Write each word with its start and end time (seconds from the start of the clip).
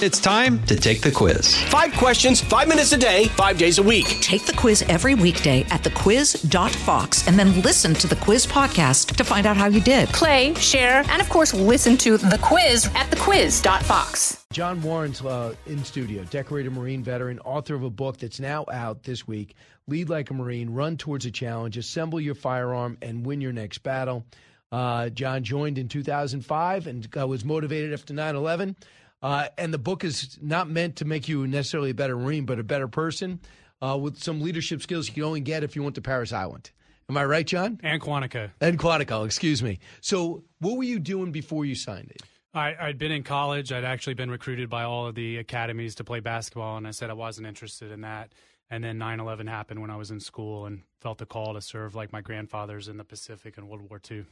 It's 0.00 0.20
time 0.20 0.62
to 0.66 0.76
take 0.76 1.00
the 1.00 1.10
quiz. 1.10 1.60
Five 1.64 1.92
questions, 1.94 2.40
five 2.40 2.68
minutes 2.68 2.92
a 2.92 2.96
day, 2.96 3.24
five 3.30 3.58
days 3.58 3.78
a 3.78 3.82
week. 3.82 4.06
Take 4.20 4.46
the 4.46 4.52
quiz 4.52 4.82
every 4.82 5.16
weekday 5.16 5.62
at 5.70 5.82
thequiz.fox 5.82 7.26
and 7.26 7.36
then 7.36 7.60
listen 7.62 7.94
to 7.94 8.06
the 8.06 8.14
quiz 8.14 8.46
podcast 8.46 9.16
to 9.16 9.24
find 9.24 9.44
out 9.44 9.56
how 9.56 9.66
you 9.66 9.80
did. 9.80 10.08
Play, 10.10 10.54
share, 10.54 11.02
and 11.08 11.20
of 11.20 11.28
course, 11.28 11.52
listen 11.52 11.96
to 11.96 12.16
the 12.16 12.38
quiz 12.40 12.86
at 12.94 13.10
thequiz.fox. 13.10 14.46
John 14.52 14.80
Warren's 14.82 15.20
uh, 15.20 15.56
in 15.66 15.82
studio, 15.82 16.22
decorated 16.30 16.72
Marine 16.72 17.02
veteran, 17.02 17.40
author 17.40 17.74
of 17.74 17.82
a 17.82 17.90
book 17.90 18.18
that's 18.18 18.38
now 18.38 18.66
out 18.72 19.02
this 19.02 19.26
week 19.26 19.56
Lead 19.88 20.08
Like 20.08 20.30
a 20.30 20.34
Marine, 20.34 20.70
Run 20.70 20.96
Towards 20.96 21.26
a 21.26 21.32
Challenge, 21.32 21.76
Assemble 21.76 22.20
Your 22.20 22.36
Firearm, 22.36 22.98
and 23.02 23.26
Win 23.26 23.40
Your 23.40 23.52
Next 23.52 23.78
Battle. 23.78 24.24
Uh, 24.70 25.08
John 25.08 25.42
joined 25.42 25.78
in 25.78 25.88
2005 25.88 26.86
and 26.86 27.08
uh, 27.18 27.26
was 27.26 27.44
motivated 27.44 27.92
after 27.92 28.14
9 28.14 28.36
11. 28.36 28.76
Uh, 29.22 29.48
and 29.56 29.74
the 29.74 29.78
book 29.78 30.04
is 30.04 30.38
not 30.40 30.70
meant 30.70 30.96
to 30.96 31.04
make 31.04 31.28
you 31.28 31.46
necessarily 31.46 31.90
a 31.90 31.94
better 31.94 32.16
Marine, 32.16 32.44
but 32.44 32.58
a 32.58 32.64
better 32.64 32.88
person 32.88 33.40
uh, 33.82 33.98
with 34.00 34.22
some 34.22 34.40
leadership 34.40 34.82
skills 34.82 35.08
you 35.08 35.14
can 35.14 35.22
only 35.24 35.40
get 35.40 35.64
if 35.64 35.76
you 35.76 35.82
went 35.82 35.94
to 35.96 36.02
Parris 36.02 36.32
Island. 36.32 36.70
Am 37.10 37.16
I 37.16 37.24
right, 37.24 37.46
John? 37.46 37.80
And 37.82 38.02
Quantico. 38.02 38.50
And 38.60 38.78
Quantico, 38.78 39.24
excuse 39.24 39.62
me. 39.62 39.78
So, 40.02 40.44
what 40.60 40.76
were 40.76 40.84
you 40.84 40.98
doing 40.98 41.32
before 41.32 41.64
you 41.64 41.74
signed 41.74 42.10
it? 42.10 42.22
I, 42.52 42.76
I'd 42.78 42.98
been 42.98 43.12
in 43.12 43.22
college. 43.22 43.72
I'd 43.72 43.84
actually 43.84 44.14
been 44.14 44.30
recruited 44.30 44.68
by 44.68 44.84
all 44.84 45.06
of 45.06 45.14
the 45.14 45.38
academies 45.38 45.94
to 45.96 46.04
play 46.04 46.20
basketball, 46.20 46.76
and 46.76 46.86
I 46.86 46.90
said 46.90 47.08
I 47.08 47.14
wasn't 47.14 47.46
interested 47.46 47.90
in 47.92 48.02
that. 48.02 48.32
And 48.70 48.84
then 48.84 48.98
9 48.98 49.20
11 49.20 49.46
happened 49.46 49.80
when 49.80 49.90
I 49.90 49.96
was 49.96 50.10
in 50.10 50.20
school 50.20 50.66
and 50.66 50.82
felt 51.00 51.16
the 51.16 51.24
call 51.24 51.54
to 51.54 51.62
serve 51.62 51.94
like 51.94 52.12
my 52.12 52.20
grandfathers 52.20 52.88
in 52.88 52.98
the 52.98 53.04
Pacific 53.04 53.56
in 53.56 53.68
World 53.68 53.88
War 53.88 54.00
II. 54.10 54.26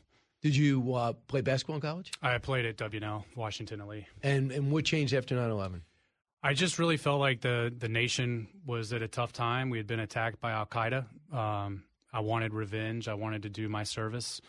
Did 0.47 0.55
you 0.55 0.95
uh, 0.95 1.13
play 1.27 1.41
basketball 1.41 1.75
in 1.75 1.83
college? 1.83 2.13
I 2.23 2.39
played 2.39 2.67
at 2.67 2.77
W&L, 2.77 3.27
Washington 3.35 3.81
and 3.81 3.91
Lee. 3.91 4.07
And 4.23 4.53
and 4.53 4.71
what 4.71 4.85
changed 4.85 5.13
after 5.13 5.35
9/11? 5.35 5.81
I 6.41 6.55
just 6.55 6.79
really 6.79 6.97
felt 6.97 7.19
like 7.19 7.41
the 7.41 7.75
the 7.77 7.89
nation 7.89 8.47
was 8.65 8.93
at 8.93 9.03
a 9.03 9.09
tough 9.09 9.33
time. 9.33 9.71
We 9.71 9.79
had 9.79 9.89
been 9.89 9.99
attacked 9.99 10.41
by 10.41 10.53
Al 10.53 10.65
Qaeda. 10.65 11.07
Um, 11.35 11.83
I 12.13 12.21
wanted 12.21 12.55
revenge. 12.55 13.09
I 13.09 13.15
wanted 13.15 13.43
to 13.43 13.49
do 13.49 13.69
my 13.69 13.83
service, 13.83 14.41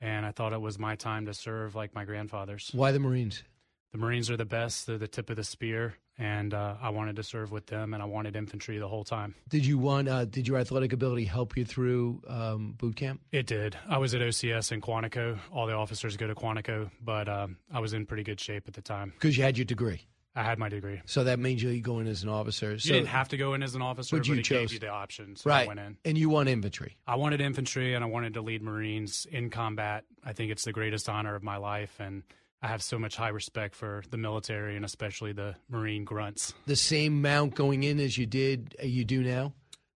and 0.00 0.24
I 0.24 0.30
thought 0.30 0.52
it 0.52 0.60
was 0.60 0.78
my 0.78 0.94
time 0.94 1.26
to 1.26 1.34
serve 1.34 1.74
like 1.74 1.96
my 1.96 2.04
grandfathers. 2.04 2.70
Why 2.72 2.92
the 2.92 3.00
Marines? 3.00 3.42
The 3.92 3.98
Marines 3.98 4.30
are 4.30 4.36
the 4.36 4.44
best. 4.44 4.86
They're 4.86 4.98
the 4.98 5.08
tip 5.08 5.30
of 5.30 5.36
the 5.36 5.44
spear 5.44 5.96
and 6.20 6.52
uh, 6.52 6.74
I 6.80 6.90
wanted 6.90 7.16
to 7.16 7.22
serve 7.22 7.50
with 7.50 7.66
them, 7.66 7.94
and 7.94 8.02
I 8.02 8.06
wanted 8.06 8.36
infantry 8.36 8.78
the 8.78 8.86
whole 8.86 9.04
time. 9.04 9.34
Did 9.48 9.64
you 9.64 9.78
want? 9.78 10.06
Uh, 10.06 10.26
did 10.26 10.46
your 10.46 10.58
athletic 10.58 10.92
ability 10.92 11.24
help 11.24 11.56
you 11.56 11.64
through 11.64 12.22
um, 12.28 12.74
boot 12.78 12.96
camp? 12.96 13.22
It 13.32 13.46
did. 13.46 13.76
I 13.88 13.96
was 13.96 14.14
at 14.14 14.20
OCS 14.20 14.70
in 14.70 14.82
Quantico. 14.82 15.38
All 15.50 15.66
the 15.66 15.72
officers 15.72 16.18
go 16.18 16.26
to 16.26 16.34
Quantico, 16.34 16.90
but 17.02 17.28
um, 17.28 17.56
I 17.72 17.80
was 17.80 17.94
in 17.94 18.04
pretty 18.04 18.22
good 18.22 18.38
shape 18.38 18.64
at 18.68 18.74
the 18.74 18.82
time 18.82 19.14
because 19.14 19.36
you 19.36 19.42
had 19.42 19.56
your 19.56 19.64
degree. 19.64 20.06
I 20.36 20.44
had 20.44 20.60
my 20.60 20.68
degree. 20.68 21.00
So 21.06 21.24
that 21.24 21.40
means 21.40 21.60
you 21.60 21.80
go 21.80 21.98
in 21.98 22.06
as 22.06 22.22
an 22.22 22.28
officer. 22.28 22.78
So 22.78 22.88
you 22.88 22.94
didn't 22.94 23.08
have 23.08 23.28
to 23.28 23.36
go 23.36 23.54
in 23.54 23.64
as 23.64 23.74
an 23.74 23.82
officer, 23.82 24.16
but, 24.16 24.28
you 24.28 24.34
it 24.34 24.42
chose. 24.42 24.70
gave 24.70 24.72
you 24.74 24.78
the 24.78 24.88
options. 24.88 25.40
So 25.40 25.50
right. 25.50 25.64
I 25.64 25.66
went 25.66 25.80
in. 25.80 25.96
And 26.04 26.16
you 26.16 26.28
want 26.28 26.48
infantry. 26.48 26.96
I 27.04 27.16
wanted 27.16 27.40
infantry, 27.40 27.94
and 27.94 28.04
I 28.04 28.06
wanted 28.06 28.34
to 28.34 28.42
lead 28.42 28.62
Marines 28.62 29.26
in 29.28 29.50
combat. 29.50 30.04
I 30.22 30.34
think 30.34 30.52
it's 30.52 30.64
the 30.64 30.72
greatest 30.72 31.08
honor 31.08 31.34
of 31.34 31.42
my 31.42 31.56
life, 31.56 31.98
and 31.98 32.22
I 32.62 32.68
have 32.68 32.82
so 32.82 32.98
much 32.98 33.16
high 33.16 33.28
respect 33.28 33.74
for 33.74 34.02
the 34.10 34.18
military 34.18 34.76
and 34.76 34.84
especially 34.84 35.32
the 35.32 35.56
Marine 35.68 36.04
grunts. 36.04 36.52
The 36.66 36.76
same 36.76 37.18
amount 37.18 37.54
going 37.54 37.84
in 37.84 37.98
as 37.98 38.18
you 38.18 38.26
did, 38.26 38.76
uh, 38.82 38.86
you 38.86 39.04
do 39.04 39.22
now? 39.22 39.54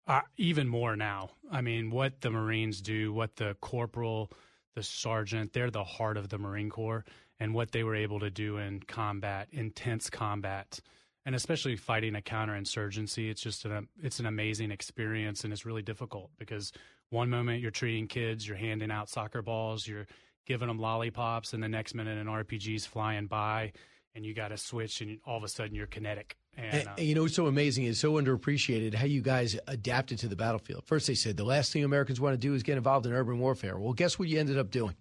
Uh, 0.06 0.20
even 0.36 0.68
more 0.68 0.96
now. 0.96 1.30
I 1.50 1.60
mean, 1.60 1.90
what 1.90 2.20
the 2.20 2.30
Marines 2.30 2.80
do, 2.80 3.12
what 3.12 3.36
the 3.36 3.56
corporal, 3.60 4.30
the 4.74 4.82
sergeant, 4.82 5.52
they're 5.52 5.70
the 5.70 5.84
heart 5.84 6.16
of 6.16 6.28
the 6.28 6.38
Marine 6.38 6.70
Corps, 6.70 7.04
and 7.38 7.54
what 7.54 7.72
they 7.72 7.82
were 7.82 7.96
able 7.96 8.20
to 8.20 8.30
do 8.30 8.56
in 8.58 8.80
combat, 8.80 9.48
intense 9.52 10.08
combat, 10.08 10.80
and 11.26 11.34
especially 11.34 11.76
fighting 11.76 12.16
a 12.16 12.20
counterinsurgency. 12.20 13.30
It's 13.30 13.40
just 13.40 13.64
an 13.64 13.88
it's 14.00 14.20
an 14.20 14.26
amazing 14.26 14.70
experience, 14.70 15.44
and 15.44 15.52
it's 15.52 15.66
really 15.66 15.82
difficult 15.82 16.30
because 16.38 16.72
one 17.10 17.30
moment 17.30 17.60
you're 17.60 17.70
treating 17.70 18.08
kids, 18.08 18.46
you're 18.46 18.56
handing 18.56 18.90
out 18.90 19.08
soccer 19.08 19.42
balls, 19.42 19.86
you're 19.86 20.06
giving 20.46 20.68
them 20.68 20.78
lollipops, 20.78 21.52
and 21.52 21.62
the 21.62 21.68
next 21.68 21.94
minute 21.94 22.18
an 22.18 22.26
RPG's 22.26 22.86
flying 22.86 23.26
by, 23.26 23.72
and 24.14 24.24
you 24.24 24.34
got 24.34 24.48
to 24.48 24.58
switch, 24.58 25.00
and 25.00 25.18
all 25.24 25.36
of 25.36 25.44
a 25.44 25.48
sudden 25.48 25.74
you're 25.74 25.86
kinetic. 25.86 26.36
And, 26.56 26.66
and, 26.66 26.88
uh, 26.88 26.92
and, 26.98 27.06
you 27.06 27.14
know 27.14 27.22
what's 27.22 27.34
so 27.34 27.46
amazing 27.46 27.84
is 27.84 27.98
so 27.98 28.12
underappreciated 28.14 28.94
how 28.94 29.06
you 29.06 29.22
guys 29.22 29.58
adapted 29.66 30.18
to 30.20 30.28
the 30.28 30.36
battlefield. 30.36 30.84
First, 30.84 31.06
they 31.06 31.14
said 31.14 31.36
the 31.36 31.44
last 31.44 31.72
thing 31.72 31.84
Americans 31.84 32.20
want 32.20 32.34
to 32.34 32.38
do 32.38 32.54
is 32.54 32.62
get 32.62 32.76
involved 32.76 33.06
in 33.06 33.12
urban 33.12 33.38
warfare. 33.38 33.78
Well, 33.78 33.94
guess 33.94 34.18
what 34.18 34.28
you 34.28 34.38
ended 34.38 34.58
up 34.58 34.70
doing 34.70 34.96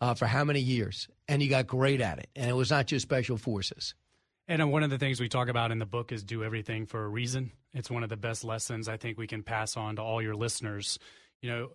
uh, 0.00 0.14
for 0.14 0.26
how 0.26 0.44
many 0.44 0.60
years? 0.60 1.08
And 1.28 1.42
you 1.42 1.50
got 1.50 1.66
great 1.66 2.00
at 2.00 2.18
it. 2.18 2.28
And 2.36 2.48
it 2.48 2.54
was 2.54 2.70
not 2.70 2.86
just 2.86 3.02
special 3.02 3.36
forces. 3.36 3.94
And 4.46 4.62
uh, 4.62 4.68
one 4.68 4.82
of 4.82 4.90
the 4.90 4.98
things 4.98 5.20
we 5.20 5.28
talk 5.28 5.48
about 5.48 5.72
in 5.72 5.78
the 5.78 5.86
book 5.86 6.12
is 6.12 6.22
do 6.22 6.44
everything 6.44 6.86
for 6.86 7.04
a 7.04 7.08
reason. 7.08 7.52
It's 7.74 7.90
one 7.90 8.02
of 8.02 8.08
the 8.08 8.16
best 8.16 8.44
lessons 8.44 8.88
I 8.88 8.96
think 8.96 9.18
we 9.18 9.26
can 9.26 9.42
pass 9.42 9.76
on 9.76 9.96
to 9.96 10.02
all 10.02 10.20
your 10.22 10.36
listeners. 10.36 10.98
You 11.40 11.50
know, 11.50 11.70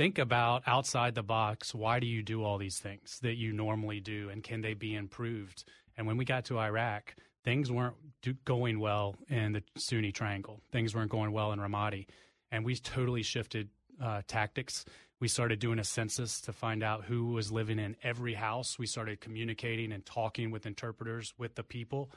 think 0.00 0.18
about 0.18 0.62
outside 0.66 1.14
the 1.14 1.22
box 1.22 1.74
why 1.74 2.00
do 2.00 2.06
you 2.06 2.22
do 2.22 2.42
all 2.42 2.56
these 2.56 2.78
things 2.78 3.18
that 3.20 3.34
you 3.34 3.52
normally 3.52 4.00
do 4.00 4.30
and 4.30 4.42
can 4.42 4.62
they 4.62 4.72
be 4.72 4.94
improved? 4.94 5.62
And 5.94 6.06
when 6.06 6.16
we 6.16 6.24
got 6.24 6.46
to 6.46 6.58
iraq 6.58 7.14
things 7.44 7.70
weren't 7.70 7.96
do- 8.22 8.32
going 8.46 8.80
well 8.80 9.14
in 9.28 9.52
the 9.52 9.62
sunni 9.76 10.10
triangle. 10.10 10.62
Things 10.72 10.94
weren't 10.94 11.10
going 11.10 11.32
well 11.32 11.52
in 11.52 11.58
ramadi. 11.58 12.06
And 12.50 12.64
we 12.64 12.76
totally 12.76 13.22
shifted 13.22 13.68
uh, 14.02 14.22
tactics. 14.26 14.86
We 15.20 15.28
started 15.28 15.58
doing 15.58 15.78
a 15.78 15.84
census 15.84 16.40
to 16.42 16.52
find 16.54 16.82
out 16.82 17.04
who 17.04 17.32
was 17.32 17.52
living 17.52 17.78
in 17.78 17.94
every 18.02 18.32
house. 18.32 18.78
We 18.78 18.86
started 18.86 19.20
communicating 19.20 19.92
and 19.92 20.06
talking 20.06 20.50
with 20.50 20.64
interpreters 20.64 21.34
with 21.36 21.56
the 21.56 21.62
people. 21.62 22.10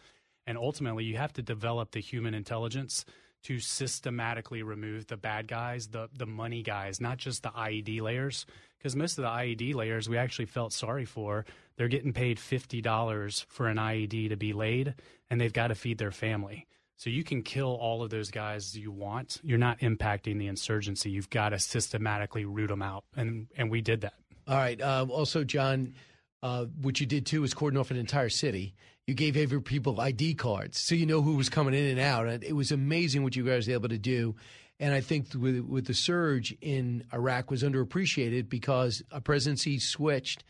And 0.47 0.57
ultimately 0.57 1.03
you 1.03 1.17
have 1.17 1.33
to 1.33 1.41
develop 1.41 1.91
the 1.91 1.99
human 1.99 2.33
intelligence 2.33 3.03
to 3.43 3.59
systematically 3.59 4.63
remove 4.63 5.07
the 5.07 5.17
bad 5.17 5.47
guys, 5.47 5.87
the 5.87 6.09
the 6.17 6.25
money 6.25 6.63
guys, 6.63 6.99
not 7.01 7.17
just 7.17 7.43
the 7.43 7.49
IED 7.49 8.01
layers. 8.01 8.45
Because 8.77 8.95
most 8.97 9.17
of 9.17 9.23
the 9.23 9.29
IED 9.29 9.75
layers 9.75 10.09
we 10.09 10.17
actually 10.17 10.45
felt 10.45 10.73
sorry 10.73 11.05
for. 11.05 11.45
They're 11.77 11.87
getting 11.87 12.13
paid 12.13 12.39
fifty 12.39 12.81
dollars 12.81 13.45
for 13.49 13.67
an 13.67 13.77
IED 13.77 14.29
to 14.29 14.35
be 14.35 14.53
laid, 14.53 14.95
and 15.29 15.39
they've 15.39 15.53
got 15.53 15.67
to 15.67 15.75
feed 15.75 15.97
their 15.97 16.11
family. 16.11 16.67
So 16.97 17.09
you 17.09 17.23
can 17.23 17.41
kill 17.43 17.75
all 17.75 18.03
of 18.03 18.09
those 18.11 18.31
guys 18.31 18.77
you 18.77 18.91
want. 18.91 19.39
You're 19.43 19.57
not 19.57 19.79
impacting 19.79 20.37
the 20.37 20.47
insurgency. 20.47 21.09
You've 21.09 21.29
got 21.29 21.49
to 21.49 21.59
systematically 21.59 22.45
root 22.45 22.67
them 22.67 22.81
out, 22.81 23.03
and 23.15 23.47
and 23.57 23.69
we 23.71 23.81
did 23.81 24.01
that. 24.01 24.13
All 24.47 24.57
right. 24.57 24.79
Uh, 24.79 25.05
also, 25.09 25.43
John, 25.43 25.95
uh, 26.41 26.65
what 26.81 26.99
you 26.99 27.05
did 27.05 27.25
too 27.25 27.43
is 27.43 27.53
cordon 27.53 27.79
off 27.79 27.91
an 27.91 27.97
entire 27.97 28.29
city 28.29 28.75
you 29.07 29.13
gave 29.13 29.35
every 29.35 29.61
people 29.61 29.99
ID 29.99 30.35
cards 30.35 30.79
so 30.79 30.95
you 30.95 31.05
know 31.05 31.21
who 31.21 31.35
was 31.35 31.49
coming 31.49 31.73
in 31.73 31.85
and 31.85 31.99
out. 31.99 32.27
And 32.27 32.43
it 32.43 32.53
was 32.53 32.71
amazing 32.71 33.23
what 33.23 33.35
you 33.35 33.45
guys 33.45 33.67
were 33.67 33.73
able 33.73 33.89
to 33.89 33.97
do. 33.97 34.35
And 34.79 34.93
I 34.93 35.01
think 35.01 35.33
with, 35.33 35.59
with 35.59 35.87
the 35.87 35.93
surge 35.93 36.55
in 36.61 37.05
Iraq 37.13 37.51
was 37.51 37.63
underappreciated 37.63 38.49
because 38.49 39.03
a 39.11 39.21
presidency 39.21 39.79
switched. 39.79 40.43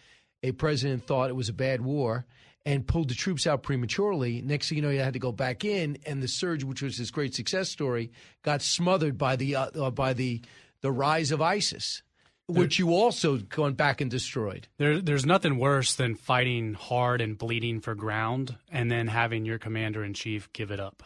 A 0.44 0.52
president 0.52 1.08
thought 1.08 1.30
it 1.30 1.36
was 1.36 1.50
a 1.50 1.54
bad 1.54 1.82
war 1.82 2.26
and 2.66 2.88
pulled 2.88 3.10
the 3.10 3.16
troops 3.16 3.48
out 3.48 3.64
prematurely. 3.64 4.42
Next 4.42 4.70
thing 4.70 4.78
you 4.78 4.82
know, 4.82 4.90
you 4.90 5.00
had 5.00 5.14
to 5.14 5.20
go 5.20 5.32
back 5.32 5.66
in, 5.66 5.98
and 6.06 6.22
the 6.22 6.28
surge, 6.28 6.64
which 6.64 6.82
was 6.82 6.98
this 6.98 7.12
great 7.12 7.34
success 7.34 7.70
story, 7.70 8.12
got 8.42 8.62
smothered 8.62 9.18
by 9.18 9.36
the 9.36 9.56
uh, 9.56 9.92
by 9.92 10.14
the 10.14 10.42
the 10.82 10.92
rise 10.92 11.32
of 11.32 11.42
ISIS 11.42 12.02
which 12.48 12.80
you 12.80 12.94
also 12.94 13.38
gone 13.38 13.74
back 13.74 14.02
and 14.02 14.12
destroyed. 14.12 14.68
There, 14.78 15.02
there's 15.02 15.26
nothing 15.26 15.58
worse 15.58 15.96
than 15.96 16.16
fighting 16.16 16.74
hard 16.74 17.22
and 17.22 17.38
bleeding 17.38 17.80
for 17.80 17.96
ground, 17.96 18.56
and 18.72 18.92
then 18.92 19.08
having 19.08 19.46
your 19.46 19.60
commander 19.60 20.04
in 20.04 20.14
chief 20.14 20.52
give 20.54 20.72
it 20.72 20.80
up, 20.80 21.04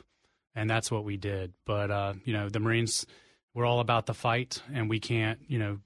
and 0.55 0.69
that's 0.69 0.89
what 0.89 1.03
we 1.03 1.17
did. 1.17 1.53
But 1.65 1.91
uh, 1.91 2.13
you 2.25 2.33
know, 2.33 2.49
the 2.49 2.59
Marines, 2.59 3.05
we're 3.53 3.65
all 3.65 3.79
about 3.79 4.05
the 4.05 4.13
fight, 4.13 4.61
and 4.73 4.89
we 4.89 4.99
can't, 4.99 5.39
you 5.47 5.59
know, 5.59 5.79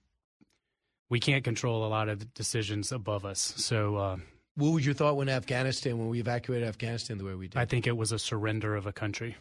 we 1.10 1.20
can't 1.20 1.44
control 1.44 1.86
a 1.86 1.90
lot 1.90 2.10
of 2.10 2.34
decisions 2.34 2.92
above 2.92 3.26
us. 3.26 3.54
So. 3.58 3.96
Uh, 3.96 4.18
what 4.56 4.72
was 4.72 4.86
your 4.86 4.94
thought 4.94 5.16
when 5.16 5.30
Afghanistan, 5.30 5.98
when 5.98 6.10
we 6.10 6.20
evacuated 6.20 6.68
Afghanistan 6.68 7.18
the 7.18 7.24
way 7.24 7.36
we 7.36 7.48
did? 7.48 7.58
I 7.58 7.64
think 7.64 7.88
it 7.88 7.96
was 7.96 8.12
a 8.12 8.20
surrender 8.20 8.76
of 8.76 8.86
a 8.86 8.92
country. 8.92 9.38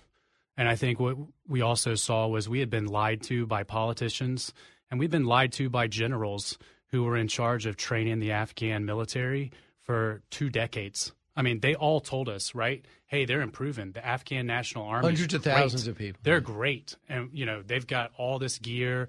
And 0.57 0.69
I 0.69 0.77
think 0.77 1.01
what 1.01 1.17
we 1.49 1.63
also 1.63 1.97
saw 1.97 2.29
was 2.29 2.49
we 2.49 2.61
had 2.61 2.71
been 2.71 2.87
lied 2.87 3.23
to 3.23 3.45
by 3.45 3.65
politicians 3.65 4.53
and 4.91 4.99
we've 4.99 5.11
been 5.11 5.25
lied 5.25 5.53
to 5.53 5.71
by 5.71 5.87
generals 5.87 6.59
who 6.89 7.05
were 7.05 7.17
in 7.17 7.29
charge 7.29 7.67
of 7.67 7.77
training 7.77 8.19
the 8.19 8.33
Afghan 8.33 8.85
military 8.85 9.53
for 9.83 10.23
two 10.31 10.51
decades. 10.51 11.13
I 11.37 11.43
mean, 11.43 11.61
they 11.61 11.75
all 11.75 12.01
told 12.01 12.29
us, 12.29 12.55
right? 12.55 12.85
Hey, 13.07 13.25
they're 13.25 13.41
improving. 13.41 13.93
The 13.93 14.05
Afghan 14.05 14.47
National 14.47 14.85
Army, 14.85 15.07
hundreds 15.07 15.33
of 15.35 15.43
thousands 15.43 15.87
of 15.87 15.97
people. 15.97 16.21
They're 16.23 16.41
great, 16.41 16.97
and 17.09 17.31
you 17.33 17.47
know 17.47 17.63
they've 17.63 17.87
got 17.87 18.11
all 18.17 18.39
this 18.39 18.59
gear. 18.59 19.09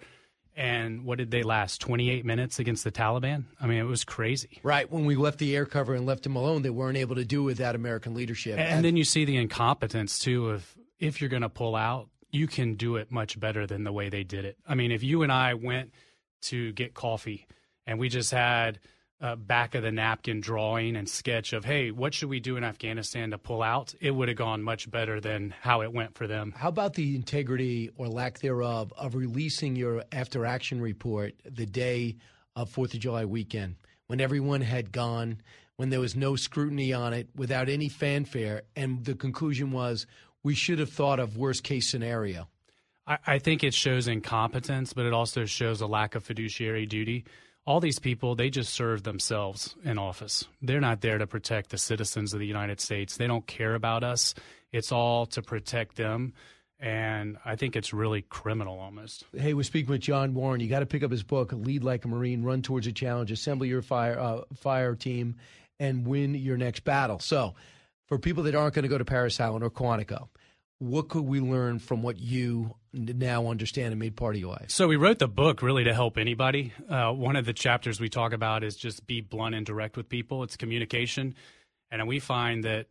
And 0.53 1.05
what 1.05 1.17
did 1.17 1.31
they 1.31 1.43
last? 1.43 1.79
28 1.79 2.25
minutes 2.25 2.59
against 2.59 2.83
the 2.83 2.91
Taliban? 2.91 3.45
I 3.61 3.67
mean, 3.67 3.77
it 3.77 3.85
was 3.85 4.03
crazy. 4.03 4.59
Right. 4.63 4.91
When 4.91 5.05
we 5.05 5.15
left 5.15 5.39
the 5.39 5.55
air 5.55 5.65
cover 5.65 5.95
and 5.95 6.05
left 6.05 6.23
them 6.23 6.35
alone, 6.35 6.61
they 6.61 6.69
weren't 6.69 6.97
able 6.97 7.15
to 7.15 7.23
do 7.23 7.41
without 7.41 7.73
American 7.73 8.15
leadership. 8.15 8.59
And, 8.59 8.67
and 8.67 8.85
then 8.85 8.97
you 8.97 9.05
see 9.05 9.23
the 9.23 9.37
incompetence, 9.37 10.19
too, 10.19 10.49
of 10.49 10.75
if 10.99 11.21
you're 11.21 11.29
going 11.29 11.43
to 11.43 11.49
pull 11.49 11.73
out, 11.73 12.09
you 12.31 12.47
can 12.47 12.75
do 12.75 12.95
it 12.95 13.11
much 13.11 13.39
better 13.39 13.67
than 13.67 13.83
the 13.83 13.91
way 13.91 14.09
they 14.09 14.23
did 14.23 14.45
it. 14.45 14.57
I 14.67 14.75
mean, 14.75 14.91
if 14.91 15.03
you 15.03 15.23
and 15.23 15.31
I 15.31 15.53
went 15.53 15.91
to 16.43 16.71
get 16.73 16.93
coffee 16.93 17.47
and 17.85 17.99
we 17.99 18.09
just 18.09 18.31
had 18.31 18.79
uh, 19.21 19.35
back 19.35 19.75
of 19.75 19.83
the 19.83 19.91
napkin 19.91 20.41
drawing 20.41 20.95
and 20.95 21.07
sketch 21.07 21.53
of, 21.53 21.63
hey, 21.63 21.91
what 21.91 22.13
should 22.13 22.29
we 22.29 22.39
do 22.39 22.57
in 22.57 22.63
Afghanistan 22.63 23.31
to 23.31 23.37
pull 23.37 23.61
out? 23.61 23.93
It 24.01 24.11
would 24.11 24.29
have 24.29 24.37
gone 24.37 24.63
much 24.63 24.89
better 24.89 25.21
than 25.21 25.53
how 25.61 25.81
it 25.81 25.93
went 25.93 26.15
for 26.15 26.25
them. 26.25 26.53
How 26.57 26.69
about 26.69 26.95
the 26.95 27.15
integrity 27.15 27.91
or 27.97 28.07
lack 28.07 28.39
thereof 28.39 28.91
of 28.97 29.13
releasing 29.13 29.75
your 29.75 30.03
after 30.11 30.45
action 30.45 30.81
report 30.81 31.35
the 31.45 31.67
day 31.67 32.15
of 32.55 32.69
Fourth 32.69 32.93
of 32.93 32.99
July 32.99 33.25
weekend 33.25 33.75
when 34.07 34.19
everyone 34.19 34.61
had 34.61 34.91
gone, 34.91 35.41
when 35.75 35.89
there 35.89 35.99
was 35.99 36.15
no 36.15 36.35
scrutiny 36.35 36.91
on 36.91 37.13
it, 37.13 37.29
without 37.35 37.69
any 37.69 37.89
fanfare, 37.89 38.63
and 38.75 39.05
the 39.05 39.15
conclusion 39.15 39.71
was 39.71 40.07
we 40.43 40.55
should 40.55 40.79
have 40.79 40.89
thought 40.89 41.19
of 41.19 41.37
worst 41.37 41.63
case 41.63 41.89
scenario. 41.89 42.47
I, 43.05 43.17
I 43.25 43.39
think 43.39 43.63
it 43.63 43.73
shows 43.73 44.07
incompetence, 44.07 44.93
but 44.93 45.05
it 45.05 45.13
also 45.13 45.45
shows 45.45 45.81
a 45.81 45.87
lack 45.87 46.15
of 46.15 46.23
fiduciary 46.23 46.85
duty. 46.85 47.25
All 47.65 47.79
these 47.79 47.99
people 47.99 48.35
they 48.35 48.49
just 48.49 48.73
serve 48.73 49.03
themselves 49.03 49.75
in 49.83 49.97
office. 49.97 50.45
They're 50.61 50.81
not 50.81 51.01
there 51.01 51.17
to 51.17 51.27
protect 51.27 51.69
the 51.69 51.77
citizens 51.77 52.33
of 52.33 52.39
the 52.39 52.47
united 52.47 52.81
states. 52.81 53.17
They 53.17 53.27
don't 53.27 53.45
care 53.45 53.75
about 53.75 54.03
us. 54.03 54.33
It's 54.71 54.91
all 54.91 55.25
to 55.27 55.41
protect 55.41 55.95
them. 55.95 56.33
And 56.79 57.37
i 57.45 57.55
think 57.55 57.75
it's 57.75 57.93
really 57.93 58.23
criminal 58.23 58.79
almost. 58.79 59.25
Hey 59.37 59.53
we're 59.53 59.61
speaking 59.61 59.91
with 59.91 60.01
john 60.01 60.33
warren. 60.33 60.59
You 60.59 60.69
got 60.69 60.79
to 60.79 60.87
pick 60.87 61.03
up 61.03 61.11
his 61.11 61.21
book 61.21 61.51
lead 61.53 61.83
like 61.83 62.03
a 62.03 62.07
marine 62.07 62.41
run 62.41 62.63
towards 62.63 62.87
a 62.87 62.91
challenge 62.91 63.31
assemble 63.31 63.67
your 63.67 63.83
fire 63.83 64.19
uh, 64.19 64.41
fire 64.55 64.95
team 64.95 65.35
and 65.79 66.05
win 66.07 66.33
your 66.33 66.57
next 66.57 66.83
battle. 66.83 67.19
So 67.19 67.53
for 68.11 68.19
people 68.19 68.43
that 68.43 68.55
aren't 68.55 68.75
going 68.75 68.83
to 68.83 68.89
go 68.89 68.97
to 68.97 69.05
Parris 69.05 69.39
Island 69.39 69.63
or 69.63 69.69
Quantico 69.69 70.27
what 70.81 71.09
could 71.09 71.21
we 71.21 71.39
learn 71.39 71.77
from 71.77 72.01
what 72.01 72.19
you 72.19 72.73
now 72.91 73.49
understand 73.49 73.91
and 73.91 73.99
made 73.99 74.15
part 74.15 74.33
of 74.33 74.41
your 74.41 74.49
life? 74.49 74.71
So 74.71 74.87
we 74.87 74.95
wrote 74.95 75.19
the 75.19 75.27
book 75.27 75.61
really 75.61 75.83
to 75.83 75.93
help 75.93 76.17
anybody. 76.17 76.73
Uh, 76.89 77.11
one 77.11 77.35
of 77.35 77.45
the 77.45 77.53
chapters 77.53 77.99
we 77.99 78.09
talk 78.09 78.33
about 78.33 78.63
is 78.63 78.75
just 78.75 79.05
be 79.05 79.21
blunt 79.21 79.53
and 79.53 79.63
direct 79.63 79.95
with 79.95 80.09
people. 80.09 80.41
It's 80.41 80.57
communication, 80.57 81.35
and 81.91 82.07
we 82.07 82.19
find 82.19 82.63
that 82.63 82.87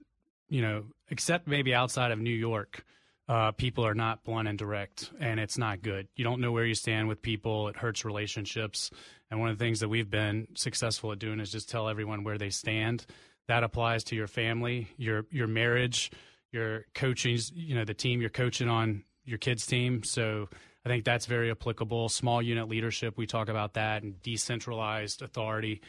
you 0.49 0.62
know, 0.62 0.84
except 1.08 1.49
maybe 1.49 1.75
outside 1.75 2.12
of 2.12 2.20
New 2.20 2.31
York, 2.31 2.84
uh, 3.28 3.50
people 3.52 3.84
are 3.84 3.94
not 3.94 4.23
blunt 4.23 4.46
and 4.46 4.58
direct, 4.58 5.11
and 5.19 5.40
it's 5.40 5.58
not 5.58 5.82
good. 5.82 6.06
You 6.14 6.23
don't 6.23 6.40
know 6.40 6.52
where 6.52 6.64
you 6.64 6.75
stand 6.75 7.08
with 7.08 7.23
people. 7.23 7.69
It 7.69 7.76
hurts 7.76 8.05
relationships. 8.05 8.90
And 9.31 9.38
one 9.40 9.49
of 9.49 9.58
the 9.58 9.64
things 9.64 9.81
that 9.81 9.88
we've 9.88 10.11
been 10.11 10.49
successful 10.55 11.12
at 11.12 11.19
doing 11.20 11.40
is 11.40 11.52
just 11.52 11.70
tell 11.70 11.88
everyone 11.88 12.25
where 12.25 12.38
they 12.38 12.50
stand. 12.50 13.06
That 13.50 13.62
applies 13.64 14.05
to 14.05 14.17
your 14.17 14.26
family, 14.26 14.88
your 14.97 15.26
your 15.31 15.47
marriage 15.47 16.11
your 16.52 16.87
coaching, 16.94 17.38
you 17.55 17.75
know, 17.75 17.85
the 17.85 17.94
team 17.94 18.20
you're 18.20 18.31
coaching 18.31 18.69
on 18.69 19.05
your 19.25 19.38
kids' 19.38 19.67
team. 19.67 20.02
So 20.02 20.49
I 20.85 20.88
think 20.88 21.05
that's 21.05 21.26
very 21.26 21.50
applicable. 21.50 22.08
Small 22.08 22.43
unit 22.43 22.69
leadership, 22.69 23.17
we 23.17 23.26
talk 23.26 23.49
about 23.49 23.75
that, 23.75 24.02
and 24.02 24.20
decentralized 24.23 25.23
authority. 25.23 25.81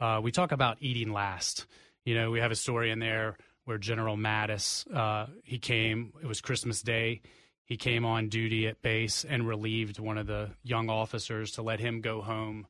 Uh, 0.00 0.20
we 0.22 0.30
talk 0.30 0.52
about 0.52 0.78
eating 0.80 1.12
last. 1.12 1.66
You 2.04 2.14
know, 2.14 2.30
we 2.30 2.40
have 2.40 2.50
a 2.50 2.56
story 2.56 2.90
in 2.90 2.98
there 2.98 3.36
where 3.64 3.78
General 3.78 4.16
Mattis, 4.16 4.84
uh, 4.94 5.26
he 5.42 5.58
came, 5.58 6.12
it 6.22 6.26
was 6.26 6.40
Christmas 6.40 6.82
Day. 6.82 7.22
He 7.64 7.78
came 7.78 8.04
on 8.04 8.28
duty 8.28 8.66
at 8.66 8.82
base 8.82 9.24
and 9.24 9.48
relieved 9.48 9.98
one 9.98 10.18
of 10.18 10.26
the 10.26 10.50
young 10.62 10.90
officers 10.90 11.52
to 11.52 11.62
let 11.62 11.80
him 11.80 12.02
go 12.02 12.20
home 12.20 12.66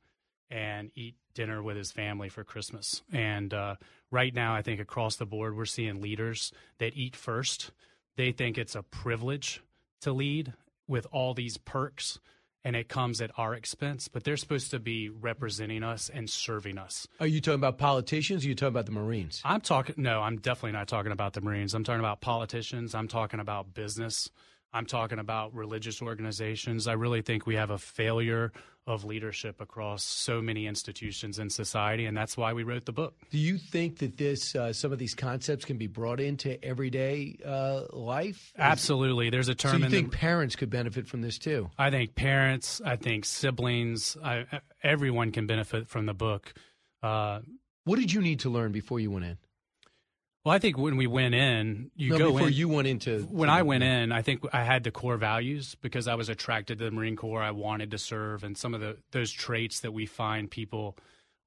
and 0.51 0.93
eat 0.95 1.17
dinner 1.35 1.63
with 1.63 1.77
his 1.77 1.93
family 1.93 2.29
for 2.29 2.45
Christmas. 2.45 3.03
And 3.13 3.53
uh, 3.53 3.77
right 4.11 4.35
now, 4.35 4.55
I 4.55 4.63
think 4.63 4.81
across 4.81 5.17
the 5.17 5.27
board, 5.27 5.57
we're 5.57 5.65
seeing 5.65 6.01
leaders 6.01 6.53
that 6.79 6.97
eat 6.97 7.17
first. 7.17 7.73
They 8.17 8.33
think 8.33 8.57
it's 8.57 8.75
a 8.75 8.83
privilege 8.83 9.63
to 10.03 10.13
lead 10.13 10.55
with 10.87 11.07
all 11.11 11.35
these 11.35 11.57
perks 11.57 12.19
and 12.65 12.75
it 12.75 12.89
comes 12.89 13.21
at 13.21 13.31
our 13.37 13.55
expense, 13.55 14.09
but 14.09 14.25
they're 14.25 14.39
supposed 14.39 14.71
to 14.71 14.79
be 14.79 15.11
representing 15.11 15.83
us 15.83 16.11
and 16.13 16.29
serving 16.29 16.79
us. 16.79 17.07
Are 17.21 17.27
you 17.27 17.41
talking 17.41 17.61
about 17.61 17.77
politicians 17.77 18.45
or 18.45 18.47
are 18.47 18.49
you 18.49 18.55
talking 18.55 18.69
about 18.69 18.87
the 18.87 18.93
Marines? 18.93 19.43
I'm 19.45 19.61
talking, 19.61 19.97
no, 19.99 20.23
I'm 20.23 20.39
definitely 20.39 20.73
not 20.73 20.89
talking 20.89 21.13
about 21.13 21.35
the 21.35 21.43
Marines. 21.43 21.75
I'm 21.75 21.85
talking 21.85 22.01
about 22.01 22.23
politicians. 22.23 22.95
I'm 22.95 23.09
talking 23.09 23.39
about 23.39 23.75
business. 23.75 24.31
I'm 24.73 24.87
talking 24.87 25.19
about 25.19 25.55
religious 25.55 26.01
organizations. 26.01 26.89
I 26.89 26.95
really 26.95 27.23
think 27.23 27.47
we 27.47 27.55
have 27.57 27.71
a 27.71 27.79
failure 27.79 28.51
of 28.87 29.05
leadership 29.05 29.61
across 29.61 30.05
so 30.05 30.43
many 30.43 30.67
institutions 30.67 31.39
in 31.39 31.49
society, 31.49 32.07
and 32.07 32.17
that's 32.17 32.37
why 32.37 32.53
we 32.53 32.63
wrote 32.63 32.85
the 32.85 32.93
book. 32.93 33.15
Do 33.31 33.39
you 33.39 33.57
think 33.57 33.99
that 33.99 34.19
this 34.19 34.55
uh, 34.55 34.73
some 34.73 34.93
of 34.93 34.99
these 34.99 35.15
concepts 35.15 35.65
can 35.65 35.79
be 35.79 35.87
brought 35.87 36.21
into 36.21 36.63
everyday 36.65 37.39
uh, 37.45 37.83
life? 37.93 38.53
Absolutely. 38.59 39.31
There's 39.31 39.49
a 39.49 39.55
term. 39.55 39.73
So 39.73 39.79
you 39.79 39.91
think 39.91 40.11
the, 40.11 40.17
parents 40.17 40.57
could 40.57 40.71
benefit 40.71 41.07
from 41.07 41.23
this 41.23 41.39
too? 41.39 41.71
I 41.79 41.91
think 41.91 42.15
parents. 42.15 42.81
I 42.85 42.97
think 42.97 43.25
siblings. 43.25 44.17
I, 44.23 44.45
everyone 44.83 45.33
can 45.33 45.47
benefit 45.47 45.89
from 45.89 46.07
the 46.07 46.15
book. 46.15 46.53
Uh, 47.03 47.41
what 47.85 47.99
did 47.99 48.13
you 48.13 48.21
need 48.21 48.41
to 48.41 48.51
learn 48.51 48.73
before 48.73 49.01
you 49.01 49.11
went 49.11 49.27
in? 49.27 49.39
Well, 50.45 50.55
I 50.55 50.59
think 50.59 50.77
when 50.77 50.99
we 50.99 51.07
went 51.07 51.35
in, 51.35 51.91
you 51.97 52.11
no, 52.11 52.19
go 52.19 52.33
before 52.33 52.49
in, 52.49 52.53
you 52.53 52.69
went 52.69 52.87
into 52.87 53.23
when 53.31 53.49
I 53.49 53.63
went 53.63 53.83
in. 53.83 54.13
I 54.13 54.21
think 54.21 54.45
I 54.53 54.63
had 54.63 54.85
the 54.85 54.91
core 54.91 55.17
values 55.17 55.75
because 55.81 56.07
I 56.07 56.17
was 56.17 56.29
attracted 56.29 56.79
to 56.79 56.85
the 56.85 56.91
Marine 56.91 57.17
Corps. 57.17 57.43
I 57.43 57.51
wanted 57.51 57.91
to 57.93 57.99
serve, 57.99 58.45
and 58.45 58.57
some 58.57 58.75
of 58.75 58.83
the 58.83 58.99
those 59.13 59.33
traits 59.33 59.81
that 59.81 59.93
we 59.93 60.05
find 60.05 60.51
people 60.51 60.99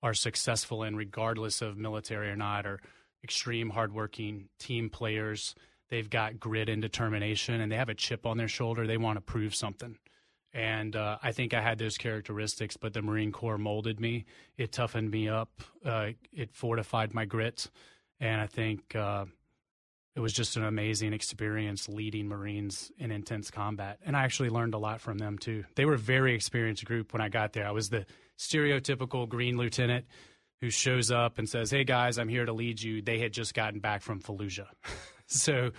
are 0.01 0.15
successful 0.15 0.81
in, 0.81 0.95
regardless 0.95 1.61
of 1.61 1.77
military 1.77 2.29
or 2.29 2.35
not, 2.35 2.65
are 2.65 2.79
extreme 3.23 3.69
hardworking 3.69 4.49
team 4.57 4.89
players. 4.89 5.53
They've 5.89 6.09
got 6.09 6.39
grit 6.39 6.67
and 6.67 6.81
determination, 6.81 7.61
and 7.61 7.71
they 7.71 7.75
have 7.75 7.89
a 7.89 7.95
chip 7.95 8.25
on 8.25 8.37
their 8.37 8.47
shoulder. 8.47 8.87
They 8.87 8.97
want 8.97 9.17
to 9.17 9.21
prove 9.21 9.53
something. 9.53 9.99
And 10.53 10.95
uh, 10.95 11.19
I 11.21 11.33
think 11.33 11.53
I 11.53 11.61
had 11.61 11.77
those 11.77 11.99
characteristics, 11.99 12.77
but 12.77 12.93
the 12.93 13.03
Marine 13.03 13.31
Corps 13.31 13.59
molded 13.59 13.99
me. 13.99 14.25
It 14.57 14.71
toughened 14.71 15.11
me 15.11 15.29
up. 15.29 15.61
Uh, 15.85 16.11
it 16.33 16.51
fortified 16.51 17.13
my 17.13 17.25
grit 17.25 17.69
and 18.19 18.41
I 18.41 18.47
think 18.47 18.95
uh, 18.95 19.25
it 20.15 20.19
was 20.19 20.33
just 20.33 20.57
an 20.57 20.63
amazing 20.63 21.13
experience 21.13 21.87
leading 21.87 22.27
Marines 22.27 22.91
in 22.97 23.11
intense 23.11 23.51
combat. 23.51 23.99
And 24.03 24.17
I 24.17 24.23
actually 24.23 24.49
learned 24.49 24.73
a 24.73 24.79
lot 24.79 24.99
from 24.99 25.19
them 25.19 25.37
too. 25.37 25.63
They 25.75 25.85
were 25.85 25.93
a 25.93 25.99
very 25.99 26.33
experienced 26.33 26.85
group 26.85 27.13
when 27.13 27.21
I 27.21 27.29
got 27.29 27.53
there. 27.53 27.67
I 27.67 27.71
was 27.71 27.89
the 27.89 28.05
stereotypical 28.37 29.29
green 29.29 29.57
lieutenant 29.57 30.05
who 30.59 30.71
shows 30.71 31.11
up 31.11 31.37
and 31.37 31.47
says, 31.47 31.69
"Hey 31.69 31.83
guys, 31.83 32.17
I'm 32.17 32.29
here 32.29 32.45
to 32.45 32.53
lead 32.53 32.81
you." 32.81 33.01
They 33.01 33.19
had 33.19 33.31
just 33.31 33.53
gotten 33.53 33.79
back 33.79 34.01
from 34.01 34.19
Fallujah, 34.21 34.67
so. 35.27 35.71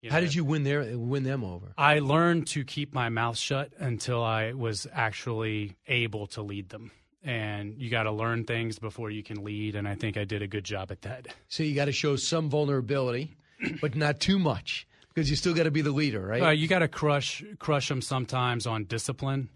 You 0.00 0.10
know, 0.10 0.14
How 0.14 0.20
did 0.20 0.32
you 0.32 0.44
win 0.44 0.62
their 0.62 0.96
win 0.96 1.24
them 1.24 1.42
over? 1.42 1.72
I 1.76 1.98
learned 1.98 2.46
to 2.48 2.62
keep 2.64 2.94
my 2.94 3.08
mouth 3.08 3.36
shut 3.36 3.72
until 3.78 4.22
I 4.22 4.52
was 4.52 4.86
actually 4.92 5.76
able 5.88 6.28
to 6.28 6.42
lead 6.42 6.68
them 6.68 6.92
and 7.22 7.74
you 7.78 7.90
got 7.90 8.04
to 8.04 8.12
learn 8.12 8.44
things 8.44 8.78
before 8.78 9.10
you 9.10 9.22
can 9.22 9.44
lead. 9.44 9.74
And 9.74 9.88
I 9.88 9.94
think 9.94 10.16
I 10.16 10.24
did 10.24 10.42
a 10.42 10.46
good 10.46 10.64
job 10.64 10.90
at 10.90 11.02
that. 11.02 11.28
So 11.48 11.62
you 11.62 11.74
got 11.74 11.86
to 11.86 11.92
show 11.92 12.16
some 12.16 12.48
vulnerability, 12.48 13.36
but 13.80 13.94
not 13.96 14.20
too 14.20 14.38
much 14.38 14.86
because 15.18 15.30
you 15.30 15.36
still 15.36 15.54
got 15.54 15.64
to 15.64 15.70
be 15.70 15.82
the 15.82 15.90
leader, 15.90 16.24
right? 16.24 16.42
Uh, 16.42 16.50
you 16.50 16.68
got 16.68 16.78
to 16.78 16.88
crush 16.88 17.42
crush 17.58 17.88
them 17.88 18.00
sometimes 18.00 18.66
on 18.66 18.84
discipline, 18.84 19.48